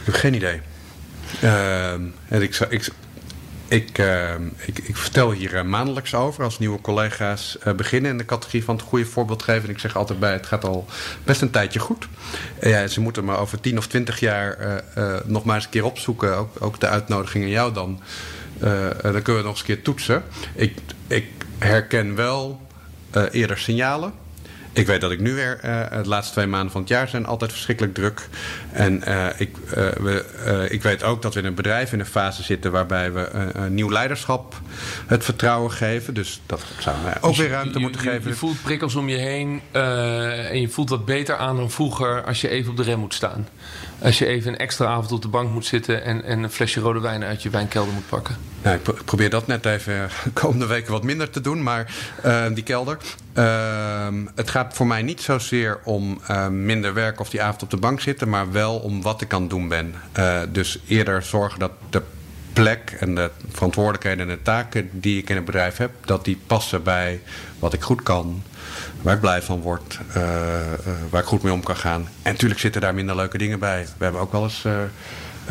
Ik 0.00 0.06
heb 0.06 0.14
geen 0.14 0.34
idee. 0.34 0.60
Uh, 1.42 1.92
en 1.92 2.12
ik, 2.28 2.56
ik, 2.68 2.88
ik, 3.70 3.98
uh, 3.98 4.34
ik, 4.66 4.78
ik, 4.78 4.96
vertel 4.96 5.32
hier 5.32 5.54
uh, 5.54 5.62
maandelijks 5.62 6.14
over 6.14 6.44
als 6.44 6.58
nieuwe 6.58 6.80
collega's 6.80 7.58
uh, 7.66 7.74
beginnen 7.74 8.10
in 8.10 8.18
de 8.18 8.24
categorie 8.24 8.64
van 8.64 8.76
het 8.76 8.84
goede 8.84 9.04
voorbeeld 9.04 9.42
geven. 9.42 9.64
En 9.64 9.74
ik 9.74 9.78
zeg 9.78 9.96
altijd 9.96 10.18
bij, 10.18 10.32
het 10.32 10.46
gaat 10.46 10.64
al 10.64 10.86
best 11.24 11.40
een 11.40 11.50
tijdje 11.50 11.78
goed. 11.78 12.08
ja, 12.60 12.86
ze 12.86 13.00
moeten 13.00 13.24
me 13.24 13.36
over 13.36 13.60
tien 13.60 13.78
of 13.78 13.86
twintig 13.86 14.20
jaar 14.20 14.82
nog 15.24 15.44
maar 15.44 15.54
eens 15.54 15.64
een 15.64 15.70
keer 15.70 15.84
opzoeken. 15.84 16.36
Ook, 16.36 16.56
ook 16.58 16.80
de 16.80 16.88
uitnodiging 16.88 17.44
aan 17.44 17.50
jou 17.50 17.72
dan. 17.72 18.00
dan 19.02 19.22
kunnen 19.22 19.22
we 19.24 19.42
nog 19.42 19.50
eens 19.50 19.60
een 19.60 19.66
keer 19.66 19.82
toetsen. 19.82 20.22
Ik, 20.54 20.78
ik 21.06 21.26
herken 21.58 22.14
wel 22.14 22.60
eerder 23.30 23.58
signalen. 23.58 24.12
Ik 24.72 24.86
weet 24.86 25.00
dat 25.00 25.10
ik 25.10 25.20
nu 25.20 25.34
weer, 25.34 25.60
uh, 25.64 26.02
de 26.02 26.08
laatste 26.08 26.32
twee 26.32 26.46
maanden 26.46 26.72
van 26.72 26.80
het 26.80 26.90
jaar 26.90 27.08
zijn 27.08 27.26
altijd 27.26 27.52
verschrikkelijk 27.52 27.94
druk. 27.94 28.28
En 28.72 29.02
uh, 29.08 29.26
ik, 29.36 29.56
uh, 29.56 29.74
we, 29.74 30.66
ik 30.70 30.82
weet 30.82 31.02
ook 31.02 31.22
dat 31.22 31.34
we 31.34 31.40
in 31.40 31.46
een 31.46 31.54
bedrijf 31.54 31.92
in 31.92 32.00
een 32.00 32.06
fase 32.06 32.42
zitten 32.42 32.72
waarbij 32.72 33.12
we 33.12 33.28
een 33.52 33.74
nieuw 33.74 33.90
leiderschap 33.90 34.60
het 35.06 35.24
vertrouwen 35.24 35.70
geven. 35.70 36.14
Dus 36.14 36.40
dat 36.46 36.64
zou 36.78 36.96
mij 37.02 37.14
ook 37.20 37.30
dus 37.30 37.38
weer 37.38 37.48
ruimte 37.48 37.78
je, 37.78 37.84
moeten 37.84 38.02
je, 38.02 38.10
geven. 38.10 38.30
Je 38.30 38.36
voelt 38.36 38.62
prikkels 38.62 38.94
om 38.94 39.08
je 39.08 39.16
heen 39.16 39.60
en 39.72 40.60
je 40.60 40.68
voelt 40.68 40.88
wat 40.88 41.04
beter 41.04 41.36
aan 41.36 41.56
dan 41.56 41.70
vroeger 41.70 42.24
als 42.24 42.40
je 42.40 42.48
even 42.48 42.70
op 42.70 42.76
de 42.76 42.82
rem 42.82 42.98
moet 42.98 43.14
staan. 43.14 43.48
Als 43.98 44.18
je 44.18 44.26
even 44.26 44.52
een 44.52 44.58
extra 44.58 44.86
avond 44.86 45.12
op 45.12 45.22
de 45.22 45.28
bank 45.28 45.50
moet 45.50 45.66
zitten 45.66 46.04
en, 46.04 46.24
en 46.24 46.42
een 46.42 46.50
flesje 46.50 46.80
rode 46.80 47.00
wijn 47.00 47.24
uit 47.24 47.42
je 47.42 47.50
wijnkelder 47.50 47.94
moet 47.94 48.08
pakken. 48.08 48.36
Nou, 48.62 48.76
ik 48.76 49.04
probeer 49.04 49.30
dat 49.30 49.46
net 49.46 49.66
even 49.66 50.10
de 50.24 50.30
komende 50.40 50.66
weken 50.66 50.92
wat 50.92 51.02
minder 51.02 51.30
te 51.30 51.40
doen, 51.40 51.62
maar 51.62 51.94
die 52.54 52.64
kelder. 52.64 52.96
Uh, 53.34 54.06
het 54.34 54.50
gaat 54.50 54.74
voor 54.74 54.86
mij 54.86 55.02
niet 55.02 55.20
zozeer 55.20 55.78
om 55.84 56.20
uh, 56.30 56.48
minder 56.48 56.94
werk 56.94 57.20
of 57.20 57.30
die 57.30 57.42
avond 57.42 57.62
op 57.62 57.70
de 57.70 57.76
bank 57.76 58.00
zitten, 58.00 58.28
maar 58.28 58.52
wel 58.52 58.78
om 58.78 59.02
wat 59.02 59.20
ik 59.20 59.32
aan 59.32 59.40
het 59.40 59.50
doen 59.50 59.68
ben. 59.68 59.94
Dus 60.52 60.78
eerder 60.86 61.22
zorgen 61.22 61.58
dat 61.58 61.72
de 61.90 62.02
plek 62.52 62.96
en 62.98 63.14
de 63.14 63.30
verantwoordelijkheden 63.48 64.28
en 64.28 64.36
de 64.36 64.42
taken 64.42 64.88
die 64.92 65.18
ik 65.18 65.28
in 65.28 65.36
het 65.36 65.44
bedrijf 65.44 65.76
heb, 65.76 65.90
dat 66.04 66.24
die 66.24 66.40
passen 66.46 66.82
bij 66.82 67.20
wat 67.58 67.72
ik 67.72 67.82
goed 67.82 68.02
kan, 68.02 68.42
waar 69.02 69.14
ik 69.14 69.20
blij 69.20 69.42
van 69.42 69.60
word, 69.60 69.98
waar 71.10 71.20
ik 71.20 71.26
goed 71.26 71.42
mee 71.42 71.52
om 71.52 71.62
kan 71.62 71.76
gaan. 71.76 72.08
En 72.22 72.32
natuurlijk 72.32 72.60
zitten 72.60 72.80
daar 72.80 72.94
minder 72.94 73.16
leuke 73.16 73.38
dingen 73.38 73.58
bij. 73.58 73.86
We 73.98 74.04
hebben 74.04 74.20
ook 74.20 74.32
wel 74.32 74.42
eens 74.42 74.64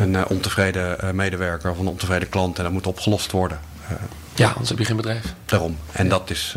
een 0.00 0.26
ontevreden 0.26 1.16
medewerker 1.16 1.70
of 1.70 1.78
een 1.78 1.86
ontevreden 1.86 2.28
klant 2.28 2.58
en 2.58 2.64
dat 2.64 2.72
moet 2.72 2.86
opgelost 2.86 3.32
worden. 3.32 3.60
ja, 4.34 4.48
anders 4.48 4.68
heb 4.68 4.78
je 4.78 4.84
geen 4.84 4.96
bedrijf. 4.96 5.34
Daarom. 5.44 5.76
En 5.92 6.04
ja. 6.04 6.10
dat 6.10 6.30
is. 6.30 6.54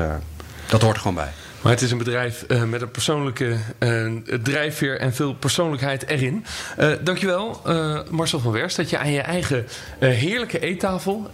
Dat 0.66 0.82
hoort 0.82 0.96
er 0.96 1.02
gewoon 1.02 1.16
bij. 1.16 1.32
Maar 1.64 1.72
het 1.72 1.82
is 1.82 1.92
een 1.92 1.98
bedrijf 1.98 2.46
uh, 2.48 2.64
met 2.64 2.82
een 2.82 2.92
persoonlijke 2.92 3.58
uh, 3.80 4.14
drijfveer 4.44 5.00
en 5.00 5.14
veel 5.14 5.34
persoonlijkheid 5.34 6.08
erin. 6.08 6.46
Uh, 6.80 6.92
dankjewel, 7.02 7.62
Marcel 8.10 8.40
van 8.40 8.52
Werst, 8.52 8.78
dat 8.78 8.90
je 8.90 8.98
aan 8.98 9.12
je 9.12 9.22
eigen 9.22 9.68
heerlijke 10.00 10.60
eettafel 10.60 11.30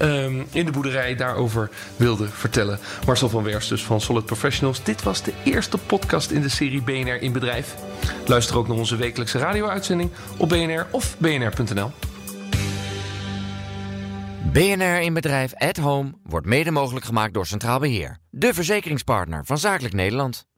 in 0.52 0.66
de 0.66 0.72
boerderij 0.72 1.16
daarover 1.16 1.70
wilde 1.96 2.28
vertellen. 2.28 2.80
Marcel 3.06 3.30
van 3.30 3.44
Werst 3.44 3.70
dus 3.70 3.84
van 3.84 4.02
Solid 4.02 4.26
Professionals. 4.26 4.84
Dit 4.84 5.04
was 5.04 5.24
de 5.24 5.34
eerste 5.44 5.78
podcast 5.78 6.32
in 6.32 6.42
de 6.42 6.50
serie 6.50 6.82
BNR 6.82 7.22
in 7.22 7.32
Bedrijf. 7.32 7.76
Luister 8.26 8.58
ook 8.58 8.68
naar 8.68 8.78
onze 8.78 8.96
wekelijkse 8.96 9.38
radio-uitzending 9.38 10.12
op 10.38 10.50
BNR 10.50 10.88
of 10.92 11.16
bnr.nl. 11.18 11.92
BNR 14.54 15.02
in 15.02 15.14
Bedrijf 15.14 15.54
at 15.56 15.78
Home 15.78 16.14
wordt 16.24 16.46
mede 16.46 16.72
mogelijk 16.72 17.06
gemaakt 17.06 17.34
door 17.34 17.46
Centraal 17.46 17.80
Beheer. 17.80 18.18
De 18.30 18.54
verzekeringspartner 18.54 19.46
van 19.46 19.58
Zakelijk 19.58 19.94
Nederland. 19.94 20.49